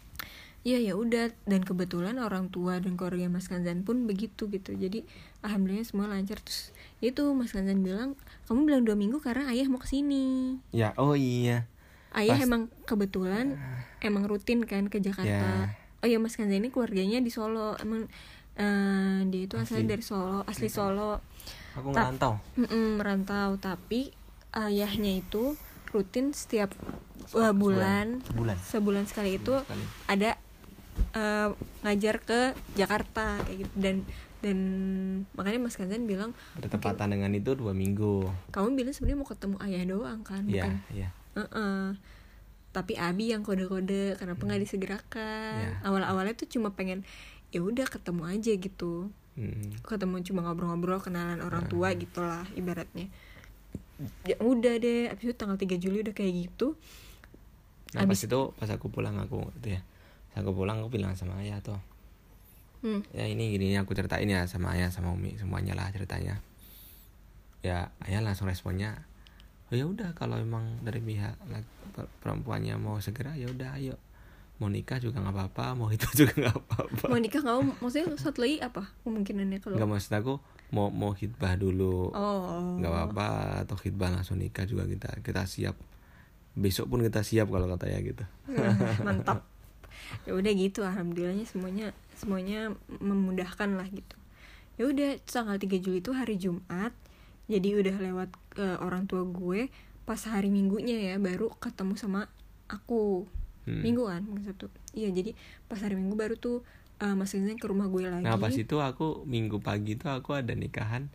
[0.61, 1.33] Iya ya udah.
[1.45, 4.73] Dan kebetulan orang tua dan keluarga Mas Kanzan pun begitu gitu.
[4.73, 5.05] Jadi
[5.45, 6.41] alhamdulillah semua lancar.
[6.41, 8.13] Terus itu Mas Kanzan bilang
[8.45, 10.57] kamu bilang dua minggu karena ayah mau ke sini.
[10.69, 11.65] Ya oh iya.
[12.13, 13.57] Ayah Pas- emang kebetulan
[13.99, 15.67] emang rutin kan ke Jakarta.
[15.67, 15.73] Ya.
[15.99, 17.73] oh ya Mas Kanzan ini keluarganya di Solo.
[17.81, 18.05] Emang
[18.55, 19.93] eh, dia itu asalnya Asli.
[19.97, 21.11] dari Solo asli Solo.
[21.73, 22.33] Aku Ta- ngerantau.
[22.55, 23.57] Mm-mm, merantau.
[23.57, 24.11] Tapi
[24.51, 25.55] ayahnya itu
[25.89, 26.69] rutin setiap
[27.33, 28.21] uh, bulan.
[28.27, 28.57] Sebulan.
[28.59, 29.83] Sebulan sekali itu Sekali.
[30.05, 30.31] ada
[31.15, 31.49] eh,
[31.81, 32.39] ngajar ke
[32.75, 33.73] Jakarta kayak gitu.
[33.79, 33.95] Dan
[34.41, 34.57] dan
[35.33, 38.25] makanya Mas Kanzan bilang bertepatan dengan itu dua minggu.
[38.49, 40.73] Kamu bilang sebenarnya mau ketemu ayah doang kan ya bukan?
[40.91, 41.83] ya Heeh.
[42.71, 45.55] tapi Abi yang kode-kode kenapa nggak disegerakan?
[45.61, 45.71] Ya.
[45.83, 47.05] awal-awalnya tuh cuma pengen
[47.51, 49.13] ya udah ketemu aja gitu.
[49.31, 49.71] Hmm.
[49.87, 53.07] ketemu cuma ngobrol-ngobrol kenalan orang tua gitulah ibaratnya.
[54.25, 56.75] Ya udah deh abis itu tanggal 3 Juli udah kayak gitu.
[57.95, 59.81] Nah pas Abis- itu pas aku pulang aku itu ya.
[60.31, 61.79] Pas aku pulang aku bilang sama ayah tuh
[62.81, 63.13] hmm.
[63.13, 66.41] ya ini gini aku ceritain ya sama ayah sama umi semuanya lah ceritanya.
[67.61, 69.05] Ya ayah langsung responnya
[69.71, 71.39] oh ya udah kalau emang dari pihak
[72.19, 73.95] perempuannya mau segera ya udah ayo.
[74.59, 77.05] Mau nikah juga nggak apa-apa mau itu juga nggak apa-apa.
[77.07, 80.33] Mau nikah nggak mau maksudnya satu lagi apa kemungkinannya kalau nggak maksud aku
[80.75, 82.11] mau mau hitbah dulu.
[82.11, 82.75] Oh.
[82.77, 83.27] Nggak apa-apa
[83.63, 85.79] atau hitbah langsung nikah juga kita kita siap.
[86.51, 88.23] Besok pun kita siap kalau katanya gitu.
[88.51, 88.75] Nah,
[89.07, 89.47] mantap.
[90.27, 94.15] Ya udah gitu alhamdulillahnya semuanya semuanya memudahkan lah gitu
[94.77, 96.93] ya udah tanggal 3 Juli itu hari Jumat
[97.49, 99.67] jadi udah lewat ke orang tua gue
[100.05, 102.29] pas hari minggunya ya baru ketemu sama
[102.67, 103.25] aku
[103.61, 103.85] Hmm.
[103.85, 105.37] minggu kan minggu Sabtu iya jadi
[105.69, 106.65] pas hari minggu baru tuh
[106.97, 110.33] uh, Mas Rizal ke rumah gue lagi Nah pas itu aku minggu pagi itu aku
[110.33, 111.13] ada nikahan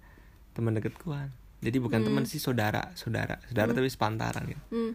[0.54, 1.34] teman deketku kan.
[1.58, 2.06] Jadi bukan Hmm.
[2.06, 4.62] teman sih saudara, saudara, saudara tapi sepantaran gitu.
[4.70, 4.92] hmm,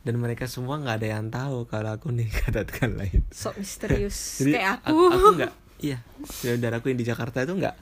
[0.00, 3.20] Dan mereka semua nggak ada yang tahu kalau aku nikah datang lain.
[3.28, 5.52] sok misterius Jadi kayak aku, aku, aku nggak,
[5.86, 7.76] iya, saudaraku yang di Jakarta itu nggak,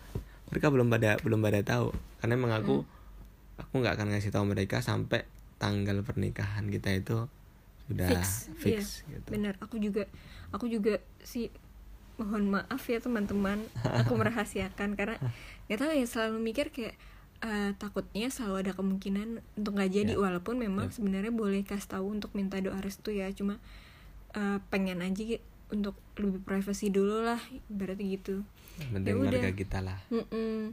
[0.51, 1.95] mereka belum pada belum pada tahu.
[2.19, 3.63] Karena emang aku, Hmm.
[3.65, 5.27] aku nggak akan ngasih tahu mereka sampai
[5.59, 7.27] tanggal pernikahan kita itu
[7.87, 9.29] sudah fix, fix, iya, gitu.
[9.33, 10.07] bener aku juga
[10.53, 11.49] aku juga sih
[12.15, 13.59] mohon maaf ya teman-teman
[13.99, 15.19] aku merahasiakan karena
[15.67, 16.95] nggak tahu ya selalu mikir kayak
[17.41, 20.19] eh, takutnya selalu ada kemungkinan untuk nggak jadi Ya.
[20.19, 20.95] walaupun memang Ya.
[20.95, 23.63] sebenarnya boleh kasih tahu untuk minta doa restu ya cuma
[24.33, 28.43] eh, pengen aja untuk lebih privacy dulu lah berarti gitu
[28.81, 29.31] penting Ya udah.
[29.33, 29.99] keluarga kita lah.
[30.09, 30.73] Mm-mm.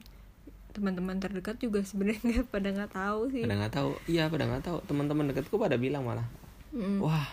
[0.72, 4.78] teman-teman terdekat juga sebenarnya pada nggak tahu sih Pada nggak tahu, iya pada nggak tahu.
[4.84, 6.28] Teman-teman dekatku pada bilang malah,
[6.70, 7.00] Mm-mm.
[7.00, 7.30] wah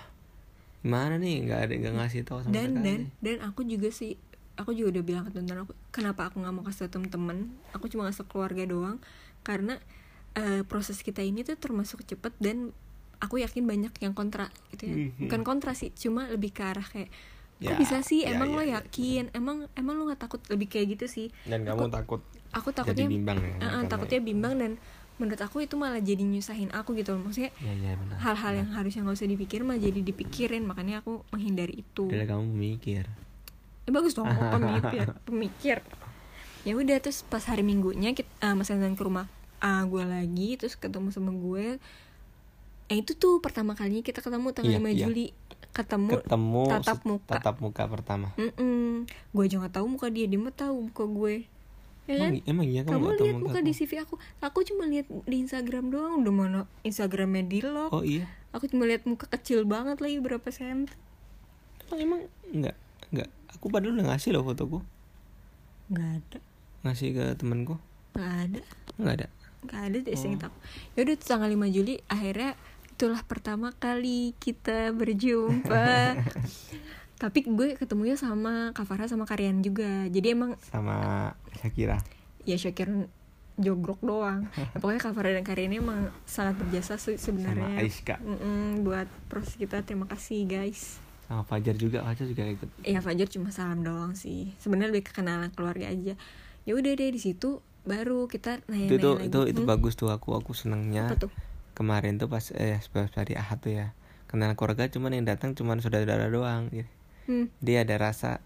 [0.78, 4.18] Gimana nih nggak ada nggak ngasih tahu sama dan dan dan aku juga sih
[4.54, 7.38] aku juga udah bilang ke teman aku kenapa aku nggak mau kasih tau temen-temen?
[7.72, 8.98] Aku cuma ngasih keluarga doang.
[9.40, 9.76] Karena
[10.32, 12.72] eh, proses kita ini tuh termasuk cepet dan
[13.18, 14.96] aku yakin banyak yang kontra gitu ya.
[14.98, 15.28] Mhm.
[15.28, 17.12] bukan kontra sih cuma lebih ke arah kayak
[17.58, 18.26] kok Ya, bisa sih?
[18.26, 18.70] ya, emang ya, lo ya.
[18.80, 19.30] yakin?
[19.30, 20.42] Emang emang lo nggak takut?
[20.48, 21.26] Lebih kayak gitu sih.
[21.44, 22.18] Dan kamu takut
[22.50, 24.72] aku jadi takutnya bimbang ya eh, karena- takutnya bimbang dan
[25.16, 27.22] menurut aku itu malah jadi nyusahin aku gitu loh.
[27.22, 28.16] Maksudnya ya ya benar.
[28.18, 30.66] hal-hal yang harusnya nggak usah dipikir malah jadi dipikirin.
[30.66, 32.10] Makanya aku menghindari itu.
[32.10, 33.06] Udah kamu mikir
[33.86, 35.78] Eh, bagus dong pemikir pemikir.
[36.62, 39.26] Ya udah terus pas hari minggunya kita uh, mas Hazan ke rumah
[39.62, 41.78] uh, gue lagi terus ketemu sama gue.
[42.90, 45.00] Eh itu tuh pertama kalinya kita ketemu tanggal Iya, 5 iya.
[45.06, 45.26] Juli.
[45.72, 47.30] Ketemu, ketemu tatap muka.
[47.32, 48.28] tatap muka pertama.
[48.36, 49.08] Mm-mm.
[49.08, 51.34] gue aja nggak tahu muka dia dia mah tahu muka gue.
[52.04, 52.30] Ya kan?
[52.34, 53.66] emang, emang iya kamu, kamu lihat muka aku?
[53.66, 54.14] di CV aku.
[54.44, 58.28] Aku cuma lihat di Instagram doang udah mana Instagramnya di lock oh iya.
[58.52, 60.92] Aku cuma lihat muka kecil banget lagi berapa senti.
[61.88, 62.20] Emang emang
[62.52, 62.76] enggak
[63.62, 64.82] aku padahal udah ngasih loh fotoku.
[65.86, 66.38] Nggak ada.
[66.82, 67.78] Ngasih ke temenku.
[68.12, 68.60] Nggak ada.
[68.98, 69.26] Enggak ada.
[69.62, 70.50] Nggak ada deh Oh.
[70.98, 72.58] yaudah tuh tanggal 5 Juli akhirnya
[72.90, 76.18] itulah pertama kali kita berjumpa.
[77.22, 80.10] Tapi gue ketemunya sama Kak Farah sama Karian juga.
[80.10, 82.02] Jadi emang sama Shakira
[82.42, 82.90] ya Syakir
[83.54, 84.50] jogrok doang.
[84.58, 87.78] Ya, pokoknya Kak Farah dan Karian emang sangat berjasa sih sama sebenarnya.
[87.78, 90.98] Aiska Mm-mm, buat proses kita terima kasih guys
[91.28, 92.68] sama Fajar juga Fajar juga ikut.
[92.84, 94.52] Ya Fajar cuma salam doang sih.
[94.58, 96.14] Sebenarnya lebih kenalan keluarga aja.
[96.62, 99.26] Ya udah deh di situ baru kita nanya itu tuh lagi.
[99.30, 100.54] itu itu Hmm, bagus tuh aku aku
[101.26, 101.30] tuh?
[101.74, 103.86] Kemarin tuh pas eh pas hari ahad tuh ya.
[104.30, 106.88] Kenalan keluarga cuman yang datang cuman saudara doang gitu.
[107.30, 107.46] hmm.
[107.62, 108.42] dia ada rasa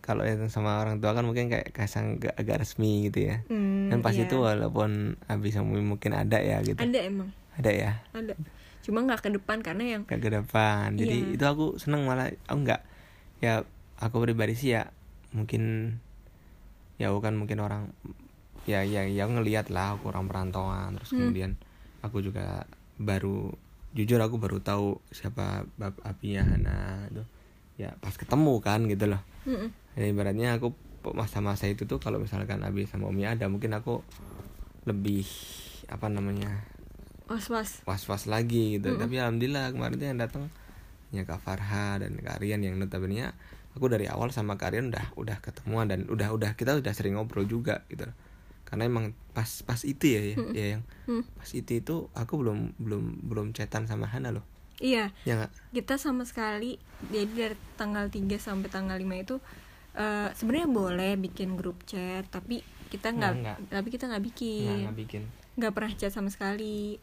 [0.00, 3.44] kalau datang sama orang tua kan mungkin kayak kasang agak, agak resmi gitu ya.
[3.48, 4.24] Hmm, dan pas iya.
[4.28, 6.80] itu walaupun habis mungkin ada ya gitu.
[6.80, 7.28] Ada emang?
[7.60, 7.92] Ada ya?
[8.16, 8.32] Ada
[8.80, 11.34] cuma nggak ke depan karena yang gak ke depan jadi Iya.
[11.34, 12.80] itu aku seneng malah aku nggak
[13.38, 13.62] ya
[13.96, 14.88] aku pribadi sih ya
[15.30, 15.94] mungkin
[16.96, 17.92] ya bukan mungkin orang
[18.64, 21.28] ya ya ya aku ngelihat lah aku orang perantauan terus Hmm.
[21.28, 21.52] kemudian
[22.00, 22.64] aku juga
[22.96, 23.52] baru
[23.90, 27.24] jujur aku baru tahu siapa bab apinya Hana itu
[27.76, 29.72] ya pas ketemu kan gitu loh Mm-mm.
[29.90, 30.70] Jadi ibaratnya aku
[31.10, 34.04] masa-masa itu tuh kalau misalkan Abi sama Umi ada mungkin aku
[34.84, 35.24] lebih
[35.88, 36.62] apa namanya
[37.30, 38.90] was was was-was lagi gitu.
[38.90, 39.00] Mm-mm.
[39.00, 40.44] Tapi alhamdulillah kemarin tuh yang datang
[41.10, 43.30] ya Kak Farha dan Kak Rian yang notabene
[43.70, 47.14] aku dari awal sama Kak Rian udah udah ketemuan dan udah udah kita udah sering
[47.14, 48.10] ngobrol juga gitu.
[48.66, 50.52] Karena emang pas pas itu ya ya, Mm-mm.
[50.52, 51.22] ya yang Hmm.
[51.34, 54.42] pas itu itu aku belum belum belum chatan sama Hana loh.
[54.80, 55.52] iya Ya nggak?
[55.76, 59.36] kita sama sekali jadi dari tanggal 3 sampai tanggal 5 itu
[59.92, 65.22] eh, sebenarnya boleh bikin grup chat tapi kita nggak tapi kita Nggak, bikin nggak bikin.
[65.58, 66.96] nggak pernah chat sama sekali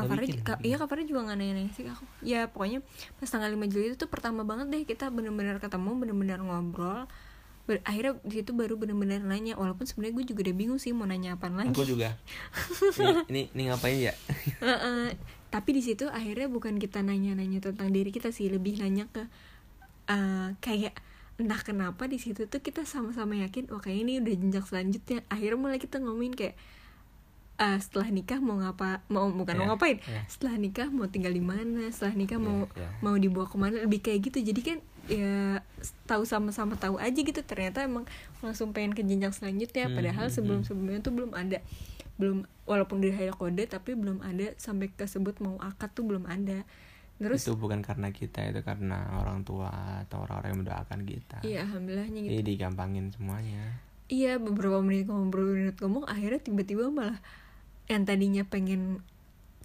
[0.00, 2.78] Kabarnya bikin, ka- nggak iya kabarnya juga nggak nanya-nanya sih aku ya pokoknya
[3.14, 7.04] pas tanggal 5 Juli itu tuh pertama banget deh kita bener-bener ketemu bener-bener ngobrol
[7.64, 11.04] Ber- akhirnya di situ baru bener-bener nanya walaupun sebenarnya gue juga udah bingung sih mau
[11.04, 12.16] nanya apa lagi Aku juga.
[12.96, 14.14] ini, ini ini ngapain ya?
[14.58, 15.12] Heeh.
[15.48, 19.24] tapi di situ akhirnya bukan kita nanya-nanya tentang diri kita sih lebih nanya ke
[20.06, 20.96] eh, kayak
[21.36, 25.56] entah kenapa di situ tuh kita sama-sama yakin wah kayak ini udah jenjang selanjutnya akhirnya
[25.56, 26.56] mulai kita ngomongin kayak
[27.58, 29.98] eh, setelah nikah mau ngapa mau bukan mau Ya, ngapain.
[29.98, 30.22] ya.
[30.30, 32.90] setelah nikah mau tinggal di mana setelah nikah mau Ya, ya.
[33.02, 34.38] mau dibawa ke mana lebih kayak gitu.
[34.46, 34.78] Jadi kan
[35.10, 35.64] ya
[36.06, 37.40] tahu sama-sama tahu aja gitu.
[37.42, 38.06] Ternyata emang
[38.40, 39.90] langsung pengen ke jenjang selanjutnya.
[39.90, 40.66] Hmm, padahal hmm, sebelum hmm.
[40.70, 41.58] sebelumnya tuh belum ada.
[42.18, 46.62] Belum walaupun ada kode tapi belum ada sampai kesebut mau akad tuh belum ada.
[47.18, 49.74] Terus itu bukan karena kita itu karena orang tua
[50.06, 51.38] atau orang-orang yang mendoakan kita.
[51.42, 52.30] Iya alhamdulillahnya gitu.
[52.38, 53.82] Jadi digampangin semuanya.
[54.06, 57.18] Iya beberapa menit ngobrol menit ngomong akhirnya tiba-tiba malah
[57.88, 59.00] yang tadinya pengen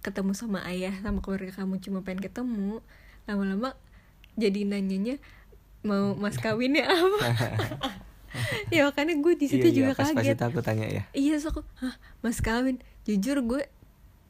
[0.04, 2.84] ketemu sama ayah sama keluarga kamu cuma pengen ketemu
[3.24, 3.72] lama-lama
[4.36, 5.16] jadi nanyanya
[5.84, 7.18] mau mas kawinnya apa?
[8.74, 11.02] Ya makanya gue di situ Iya, iya, juga pas, pas kaget aku tanya ya?
[11.14, 12.82] Iya so aku hah mas kawin?
[13.06, 13.62] Jujur gue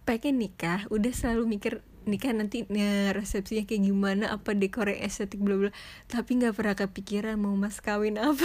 [0.05, 5.41] pengen nikah udah selalu mikir nikah nanti ya, resepsinya kayak gimana apa dekor yang estetik
[5.41, 5.71] bla bla.
[6.05, 8.45] Tapi nggak pernah kepikiran mau mas kawin apa.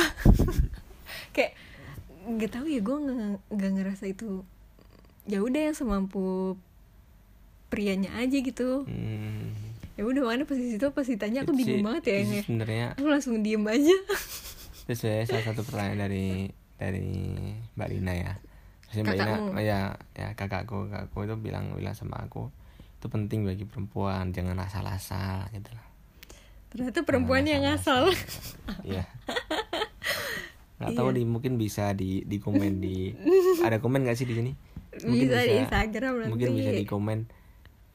[1.36, 1.60] Kayak
[2.24, 2.97] nggak tahu ya gue
[3.52, 4.47] nggak ngerasa itu
[5.26, 6.56] ya udah yang semampu
[7.68, 8.86] prianya aja gitu.
[8.86, 9.54] Hmm,
[10.00, 12.46] ya udah makanya pas di situ pas ditanya aku itu bingung banget ya itu yang
[12.46, 12.88] sebenarnya.
[12.98, 13.96] Aku langsung diem aja.
[14.88, 16.28] Itu sebenarnya salah satu pertanyaan dari
[16.80, 17.10] dari
[17.76, 18.34] Mbak Lina ya.
[18.90, 19.80] Terus Mbak Lina oh ya
[20.18, 22.50] ya kakakku kakakku itu bilang bilang sama aku
[23.00, 25.90] itu penting bagi perempuan jangan asal-asal gitu loh
[26.70, 28.14] ternyata perempuannya yang ngasal.
[28.86, 29.10] Iya.
[30.80, 31.18] Nggak tahu Iya.
[31.18, 33.10] di mungkin bisa di di komen di.
[33.66, 34.52] Ada komen gak sih di sini?
[34.94, 36.32] Bisa di Instagram nanti.
[36.34, 37.20] Mungkin bisa di komen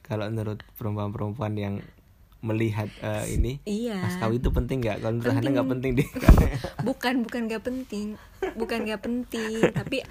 [0.05, 1.75] kalau menurut perempuan-perempuan yang
[2.45, 3.57] melihat eh, ini.
[3.65, 4.05] Iya.
[4.05, 5.01] mas kawin itu penting nggak?
[5.01, 5.91] Kalau menurut Hana nggak penting.
[5.97, 6.07] deh.
[6.87, 8.07] Bukan bukan gak penting.
[8.53, 10.05] Bukan gak penting tapi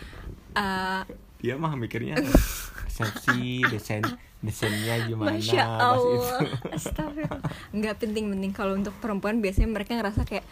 [0.58, 1.02] eh,
[1.38, 2.18] dia mah mikirnya
[2.88, 4.00] resepsi desain
[4.38, 5.82] desainnya gimana Masya itu.
[5.82, 6.38] Allah.
[6.74, 7.42] Astagfirullah.
[7.74, 10.44] Nggak penting-penting Kalau untuk perempuan biasanya mereka ngerasa kayak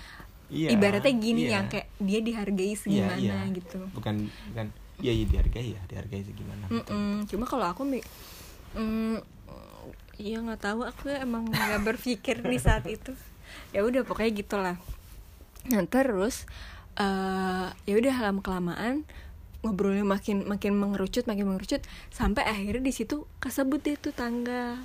[0.52, 1.56] Iya, Ibaratnya gini iya.
[1.56, 3.40] yang kayak Dia dihargai Iya, segimana iya.
[3.56, 3.80] gitu.
[3.96, 4.66] Bukan bukan
[5.02, 7.26] iya iya dihargai ya dihargai segimana Mm-mm.
[7.26, 8.06] Cuma kalau aku mi-
[8.72, 9.18] mm,
[10.14, 13.12] Iya nggak tahu Aku emang nggak berpikir di saat itu
[13.68, 14.76] ya udah pokoknya gitulah
[15.68, 16.46] Nah terus
[16.94, 19.02] eh ya udah lama kelamaan
[19.60, 24.78] ngobrolnya makin makin mengerucut makin mengerucut sampai akhirnya di situ kesebut deh tuh tanggal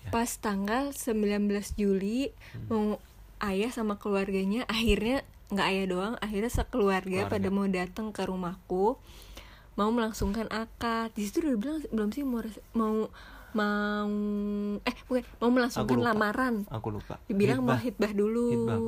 [0.00, 0.08] Ya.
[0.10, 1.44] pas tanggal 19
[1.76, 2.32] Juli
[2.66, 2.96] mau
[3.38, 7.32] ayah sama keluarganya akhirnya nggak ayah doang akhirnya sekeluarga Keluarga.
[7.36, 8.96] pada mau datang ke rumahku
[9.80, 11.16] mau melangsungkan akad.
[11.16, 12.44] Di situ udah bilang belum sih mau
[12.76, 12.96] mau
[13.50, 14.12] mau
[14.80, 16.08] eh bukan mau melangsungkan lupa.
[16.12, 16.54] lamaran.
[16.68, 17.16] Aku lupa.
[17.24, 17.80] Dibilang mau Hitbah.
[17.80, 18.44] hitbah dulu.
[18.52, 18.78] Hitbah,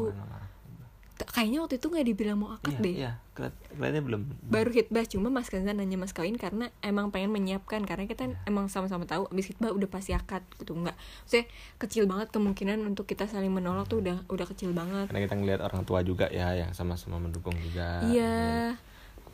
[1.25, 2.95] kayaknya waktu itu nggak dibilang mau akad iya deh.
[2.95, 3.13] iya.
[3.33, 4.21] Kelihat- kelihatannya belum.
[4.45, 8.37] Baru hitbah cuma mas Kanza nanya mas kawin karena emang pengen menyiapkan karena kita Iya.
[8.45, 10.95] emang sama-sama tahu abis hitbah udah pasti akad gitu nggak.
[11.25, 11.47] Saya
[11.79, 15.09] kecil banget kemungkinan untuk kita saling menolak tuh udah udah kecil banget.
[15.09, 18.03] Karena kita ngelihat orang tua juga ya yang sama-sama mendukung juga.
[18.05, 18.77] Iya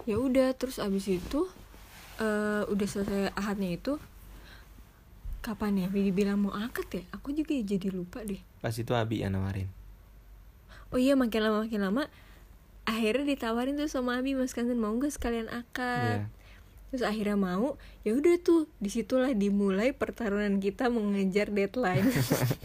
[0.08, 1.44] ya udah terus abis itu
[2.18, 4.00] eh udah selesai ahadnya itu
[5.44, 5.88] kapan ya?
[5.92, 7.02] Dibilang mau akad ya?
[7.14, 8.40] Aku juga jadi lupa deh.
[8.58, 9.68] Pas itu Abi yang nawarin.
[10.88, 12.04] Oh iya makin lama makin lama
[12.88, 16.36] akhirnya ditawarin tuh sama Abi Mas Kanzen mau nggak sekalian akad Iya.
[16.88, 22.08] terus akhirnya mau ya udah tuh di situlah dimulai pertarungan kita mengejar deadline.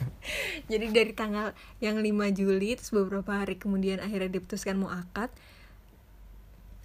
[0.72, 1.52] Jadi dari tanggal
[1.84, 5.28] yang 5 Juli terus beberapa hari kemudian akhirnya diputuskan mau akad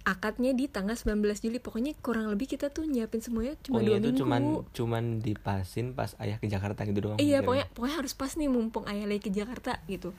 [0.01, 1.57] akadnya di tanggal 19 Juli.
[1.57, 4.19] Pokoknya kurang lebih kita tuh nyiapin semuanya cuma Pokoknya dua itu minggu.
[4.19, 4.41] cuman
[4.71, 8.83] cuman dipasin pas ayah ke Jakarta gitu doang iya pokoknya pokoknya harus pas nih mumpung
[8.85, 10.15] ayah lagi ke Jakarta gitu.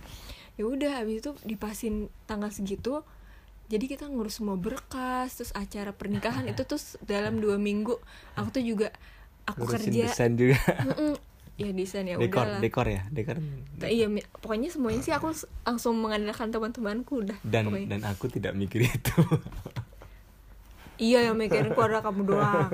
[0.55, 3.01] Ya udah habis itu dipasin tanggal segitu.
[3.66, 7.97] Jadi kita ngurus semua berkas terus acara pernikahan itu tuh dalam dua minggu.
[8.35, 8.91] Aku tuh juga
[9.45, 10.05] aku Ngurusin kerja.
[10.07, 10.59] desain juga.
[11.61, 12.61] Ya desain ya dekor udahlah.
[12.64, 13.36] dekor ya dekor.
[13.76, 14.08] Nah, iya
[14.40, 15.28] pokoknya semuanya sih aku
[15.62, 17.86] langsung mengandalkan teman-temanku udah dan pokoknya.
[17.92, 19.12] dan aku tidak mikir itu.
[21.00, 22.68] Iya yang mikirin keluarga kamu doang.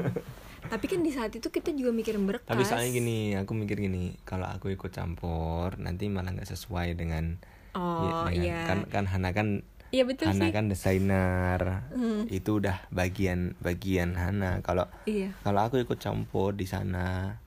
[0.66, 2.50] Tapi kan di saat itu kita juga mikirin berkas.
[2.50, 7.38] Tapi soalnya gini aku mikir gini kalau aku ikut campur nanti malah nggak sesuai dengan
[7.78, 8.66] oh dengan- iya.
[8.66, 9.62] kan kan Hana kan
[9.94, 10.50] iya betul Hana sih.
[10.50, 11.86] kan desainer.
[11.94, 12.26] Hmm.
[12.26, 14.58] itu udah bagian bagian Hana.
[14.66, 15.30] Kalau iya.
[15.46, 17.38] kalau aku ikut campur di sana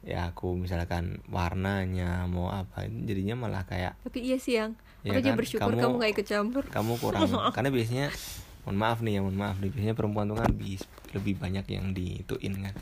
[0.00, 4.72] ya aku misalkan warnanya mau apa jadinya malah kayak tapi iya sih yang.
[5.00, 6.64] Ya aku kan, bersyukur kamu, kamu- nggak ikut campur.
[6.68, 8.06] kamu kurang karena biasanya
[8.64, 11.92] mohon maaf nih ya mohon maaf nih biasanya perempuan tuh kan bis, lebih banyak yang
[11.92, 12.74] diituin kan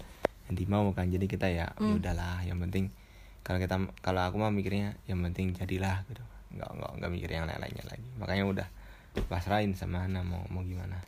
[0.47, 1.99] yang dimau kan jadi kita ya ya Hmm.
[1.99, 2.91] udahlah yang penting
[3.43, 6.21] kalau kita kalau aku mah mikirnya yang penting jadilah gitu.
[6.53, 8.09] Nggak nggak nggak mikir yang lain-lainnya lagi.
[8.17, 8.69] Makanya udah
[9.25, 11.01] pasrahin sama Hana mau mau gimana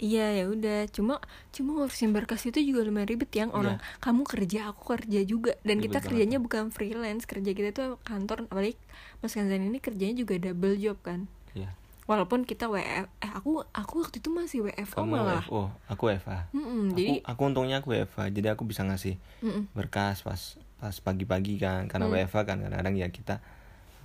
[0.00, 0.88] Iya ya udah.
[0.88, 1.20] Cuma
[1.52, 5.52] cuma ngurusin berkas itu juga lumayan ribet yang orang kamu kerja aku kerja juga.
[5.60, 5.78] Dan.
[5.78, 6.08] Ribet kita banget.
[6.08, 8.48] kerjanya bukan freelance kerja kita tuh kantor.
[8.48, 8.80] Apalagi
[9.20, 11.28] Mas Kanzan ini kerjanya juga double job kan.
[11.52, 11.76] Ya
[12.10, 15.46] walaupun kita WF eh aku aku waktu itu masih WFO kamu malah.
[15.46, 19.14] WFO aku WFA Mm-mm, aku, jadi aku untungnya aku WFA jadi aku bisa ngasih
[19.46, 19.70] mm-mm.
[19.78, 21.86] berkas pas pas pagi-pagi kan.
[21.86, 22.18] Karena Hmm.
[22.18, 23.38] WFA kan kadang-kadang ya kita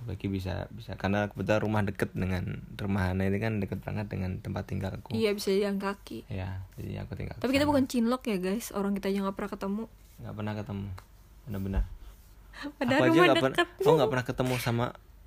[0.04, 0.92] bagi bisa bisa.
[0.94, 5.16] Karena kebetulan rumah deket dengan rumah Hana ini kan deket banget dengan tempat tinggal aku
[5.16, 6.28] iya bisa jalan kaki.
[6.28, 8.70] Ya jadi aku tinggal tapi kita bukan cinlok ya guys.
[8.70, 9.84] Orang kita aja nggak pernah ketemu.
[10.20, 10.88] Nggak pernah ketemu.
[11.46, 11.84] Benar-benar.
[12.76, 14.86] Padahal aku aja nggak pernah aku nggak pernah ketemu sama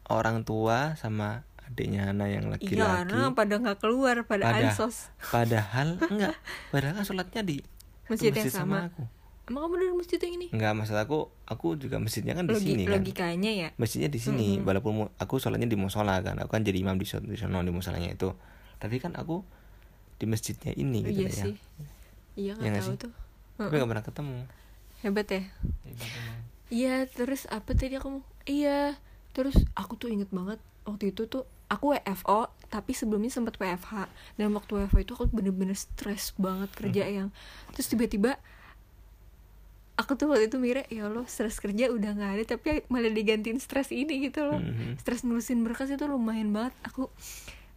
[0.09, 5.13] orang tua sama adiknya Hana yang iya laki-laki karena pada nggak keluar pada Pada- ansos.
[5.29, 6.33] padahal enggak
[6.73, 7.61] padahal kan sholatnya di
[8.09, 8.89] masjid yang sama.
[8.89, 9.05] aku
[9.49, 10.47] emang kamu dari masjid yang ini?
[10.49, 12.93] Enggak maksud aku aku juga masjidnya kan di Logi- sini kan.
[12.95, 13.69] logikanya ya?
[13.75, 14.47] Masjidnya di sini.
[14.59, 16.37] Walaupun mu- aku sholatnya di musola kan.
[16.37, 18.29] Aku kan jadi imam di di sono di musolanya itu.
[18.77, 19.41] Tapi kan aku
[20.15, 21.43] di masjidnya ini gitu iya ya.
[21.43, 21.53] sih.
[21.53, 21.89] Iya
[22.37, 23.01] Iya nggak nggak tahu sih?
[23.01, 23.13] tuh.
[23.57, 24.37] Tapi nggak pernah ketemu.
[24.99, 25.41] Hebat ya?
[25.81, 26.37] Hebat emang.
[26.69, 28.93] iya terus apa tadi aku mau iya
[29.31, 34.49] terus aku tuh inget banget waktu itu tuh aku WFO tapi sebelumnya sempat WFH dan
[34.51, 37.13] waktu WFH itu aku bener-bener stres banget kerja Hmm.
[37.15, 37.27] yang
[37.71, 38.37] terus tiba-tiba
[39.99, 43.59] aku tuh waktu itu mikir ya Allah stres kerja udah nggak ada tapi malah digantiin
[43.59, 44.57] stres ini gitu loh.
[44.57, 44.95] Mhm.
[44.97, 46.71] stres ngurusin berkas itu lumayan banget.
[46.81, 47.11] Aku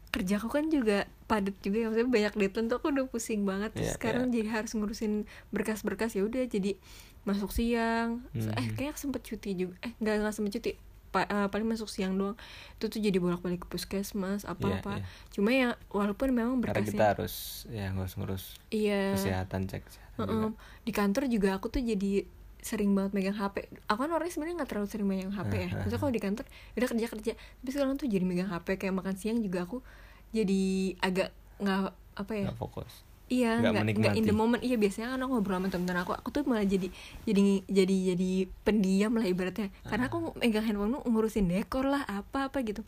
[0.08, 3.74] kerja aku kan juga padat juga ya maksudnya banyak deadline tuh aku udah pusing banget.
[3.74, 5.12] Terus Iya, sekarang jadi harus ngurusin
[5.50, 6.78] berkas-berkas ya udah jadi
[7.22, 8.22] masuk siang.
[8.30, 8.76] Terus, eh Mhm.
[8.76, 10.72] kayak sempet cuti juga eh nggak nggak sempet cuti
[11.12, 12.34] Pa- eh, paling masuk siang doang.
[12.80, 15.06] Itu tuh jadi bolak-balik ke puskesmas apa-apa iya.
[15.30, 17.34] cuma ya walaupun memang karena kita berkasnya harus
[17.68, 19.12] ya ngurus-ngurus iya.
[19.14, 20.32] kesehatan cek kesehatan Heeh.
[20.32, 20.48] juga.
[20.82, 22.24] di kantor juga aku tuh jadi
[22.62, 25.68] sering banget megang HP aku kan orangnya sebenarnya nggak terlalu sering megang HP ya.
[25.84, 26.44] Maksudnya kalau di kantor
[26.78, 27.32] udah kerja kerja.
[27.36, 29.84] Tapi sekarang tuh jadi megang HP kayak makan siang juga aku
[30.32, 31.28] jadi agak
[31.60, 31.80] nggak
[32.12, 34.60] apa ya nggak fokus Iya, Nggak nggak in the moment.
[34.60, 36.92] Iya biasanya kan aku ngobrol sama temen-temen aku, aku tuh malah jadi
[37.24, 38.30] jadi jadi jadi
[38.60, 39.72] pendiam lah ibaratnya.
[39.82, 42.84] Karena aku megang handphone tuh ngurusin dekor lah, apa apa gitu.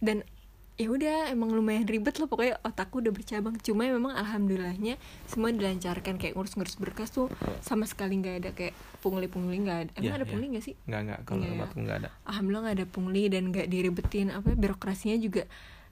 [0.00, 0.24] Dan
[0.72, 3.54] ya udah emang lumayan ribet lah pokoknya otakku udah bercabang.
[3.60, 4.96] Cuma memang alhamdulillahnya
[5.28, 7.28] semua dilancarkan kayak ngurus-ngurus berkas tuh
[7.60, 9.90] sama sekali nggak ada kayak pungli-pungli nggak ada.
[9.94, 10.32] Emang Iya, ada iya.
[10.32, 10.74] pungli nggak sih?
[10.88, 11.50] nggak nggak kalau ya.
[11.52, 15.44] tempatku nggak ada Alhamdulillah nggak ada pungli dan nggak diribetin apa birokrasinya juga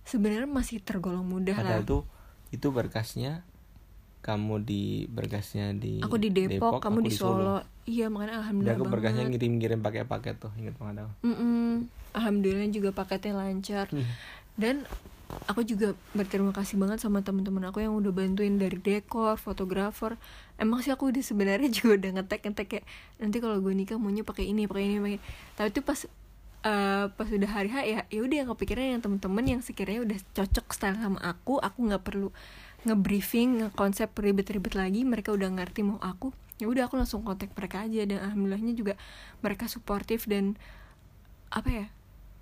[0.03, 1.77] sebenarnya masih tergolong mudah lah.
[1.77, 2.03] padahal tuh
[2.51, 3.47] itu berkasnya
[4.21, 7.65] kamu di berkasnya di Aku di Depok, kamu aku di Solo.
[7.85, 9.33] Iya makanya alhamdulillah aku berkasnya banget.
[9.35, 11.89] ngirim-ngirim pakai paket tuh inget banget aku Mm-mm.
[12.13, 14.07] Alhamdulillah juga paketnya lancar Iya.
[14.55, 14.77] dan
[15.47, 20.19] aku juga berterima kasih banget sama teman-teman aku yang udah bantuin dari dekor, fotografer.
[20.59, 22.85] Emang sih aku udah sebenarnya juga udah ngetek ngetek kayak
[23.17, 25.13] nanti kalau gue nikah maunya pakai ini, pakai ini, pakai.
[25.15, 25.21] ini."
[25.55, 26.01] Tapi itu pas
[26.61, 30.19] eh, pas udah hari H ya, ya udah yang kepikiran yang teman-teman yang sekiranya udah
[30.35, 32.29] cocok style sama aku, aku nggak perlu
[32.89, 36.33] nge-briefing, nge-konsep ribet-ribet lagi, mereka udah ngerti mau aku.
[36.61, 38.05] Ya udah aku langsung kontak mereka aja.
[38.05, 38.95] Dan alhamdulillahnya juga
[39.45, 40.57] mereka suportif dan
[41.51, 41.87] apa ya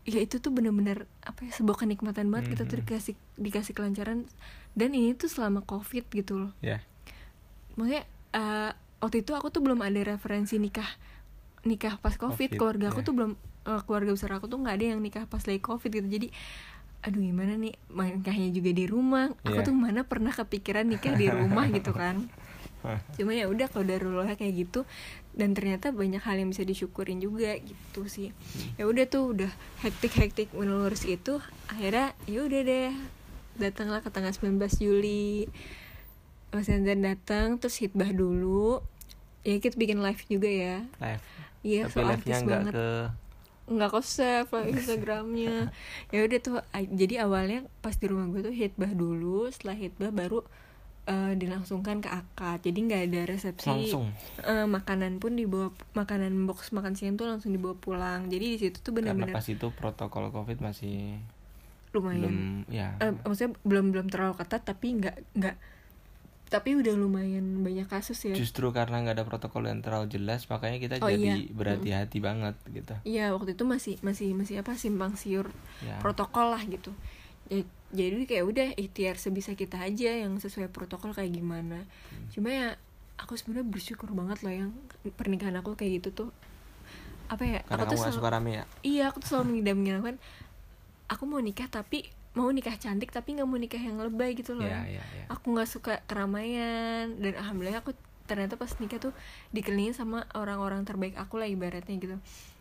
[0.09, 4.27] ya itu tuh bener-bener apa ya sebuah kenikmatan banget kita tuh dikasih dikasih kelancaran.
[4.79, 6.53] Dan ini tuh selama covid gitu loh.
[6.63, 6.83] Ya.
[7.75, 8.71] Maksudnya eh,
[9.03, 10.89] waktu itu aku tuh belum ada referensi nikah
[11.67, 13.07] nikah pas covid, Covid, keluarga aku ya.
[13.07, 13.33] tuh belum
[13.67, 16.09] eh, keluarga besar aku tuh nggak ada yang nikah pas lagi covid gitu.
[16.09, 16.29] Jadi
[16.99, 19.31] aduh gimana nih nikahnya juga di rumah?
[19.43, 19.65] Aku Iya.
[19.65, 22.27] tuh mana pernah kepikiran nikah di rumah gitu kan.
[23.15, 24.87] Cuma ya udah kalau darulah kayak gitu
[25.33, 28.31] dan ternyata banyak hal yang bisa disyukurin juga gitu sih.
[28.75, 32.91] Ya udah tuh udah hektik hektik menurus itu akhirnya ya udah deh
[33.57, 35.51] datanglah ke tanggal 19 Juli.
[36.49, 38.81] Mas Zanzan datang terus hitbah dulu.
[39.43, 40.77] Ya kita bikin live juga ya.
[40.99, 41.23] Live.
[41.61, 42.73] Iya tapi so live nya artis nggak banget.
[42.73, 42.87] ke
[43.69, 45.57] nggak save lah Instagramnya.
[46.15, 50.41] Ya udah tuh jadi awalnya pas di rumah gue tuh hitbah dulu setelah hitbah baru
[51.05, 52.65] eh, dilangsungkan ke akad.
[52.65, 54.13] Jadi nggak ada resepsi langsung?
[54.41, 58.33] Eh, makanan pun dibawa makanan box makan siang tuh langsung dibawa pulang.
[58.33, 61.21] Jadi di situ tuh karena benar-benar pas itu protokol covid masih
[61.93, 62.21] lumayan.
[62.21, 62.37] belum
[62.69, 62.97] ya.
[63.01, 65.57] Eh, maksudnya belum belum terlalu ketat tapi nggak nggak
[66.49, 70.79] tapi udah lumayan banyak kasus ya justru karena nggak ada protokol yang terlalu jelas makanya
[70.81, 71.53] kita Oh, jadi iya.
[71.53, 75.53] berhati-hati banget gitu Iya waktu itu masih masih masih apa simpang siur
[75.85, 76.91] ya protokol lah gitu.
[77.89, 81.89] Jadi kayak udah ikhtiar sebisa kita aja yang sesuai protokol kayak gimana.
[82.29, 82.69] Cuma ya
[83.19, 84.71] aku sebenarnya bersyukur banget loh yang
[85.19, 86.31] pernikahan aku kayak gitu tuh
[87.29, 87.61] apa ya?
[87.67, 90.17] karena aku tuh selalu, suka rame ya iya aku tuh selalu mengidam-idamkan
[91.13, 92.09] aku mau nikah tapi
[92.39, 94.63] mau nikah cantik tapi nggak mau nikah yang lebay gitu loh.
[94.63, 99.13] ya ya ya Aku nggak suka keramaian dan alhamdulillah aku ternyata pas nikah tuh
[99.51, 102.17] dikelilingin sama orang-orang terbaik aku lah ibaratnya gitu.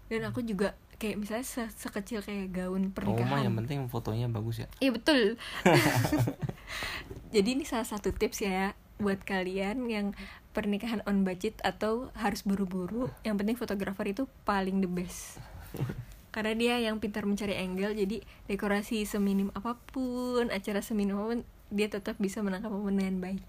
[0.08, 3.30] Dan aku juga kayak misalnya se- sekecil kayak gaun oh pernikahan.
[3.30, 5.38] mah yang penting fotonya bagus ya Iya betul.
[7.36, 10.18] Jadi ini salah satu tips ya buat kalian yang
[10.52, 13.14] pernikahan on budget atau harus buru-buru.
[13.22, 15.38] Yang penting fotografer itu paling the best.
[16.38, 21.42] Karena dia yang pintar mencari angle, jadi dekorasi seminim apa pun, acara seminim apa pun,
[21.74, 23.42] dia tetap bisa menangkap momen dengan baik.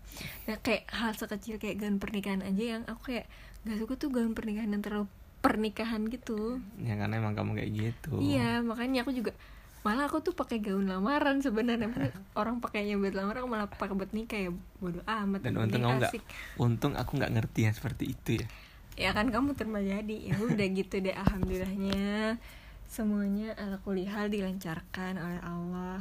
[0.49, 3.29] Nah kayak hal sekecil kayak gaun pernikahan aja yang aku kayak
[3.69, 5.05] gak suka tuh gaun pernikahan yang terlalu
[5.45, 6.65] pernikahan gitu.
[6.81, 8.25] ya karena emang kamu kayak gitu.
[8.25, 9.37] Iya, makanya aku juga
[9.85, 11.93] malah aku tuh pakai gaun lamaran sebenarnya.
[12.33, 15.45] Orang pakainya buat lamaran aku malah pakai buat nikah ya bodoh amat.
[15.45, 16.13] Dan untung kamu nggak
[16.57, 18.47] untung aku nggak ngerti yang seperti itu ya.
[18.97, 20.33] Ya kan kamu terima jadi.
[20.33, 22.41] Ya udah gitu deh alhamdulillahnya
[22.89, 26.01] semuanya ala kulihal dilancarkan oleh Allah.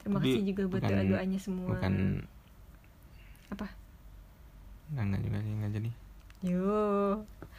[0.00, 1.66] Terima Tapi kasih juga buat doa doanya semua.
[1.76, 1.94] bukan
[3.52, 3.66] apa?
[4.92, 5.90] Nggak nggak juga sih nggak jadi.
[6.42, 7.22] Yo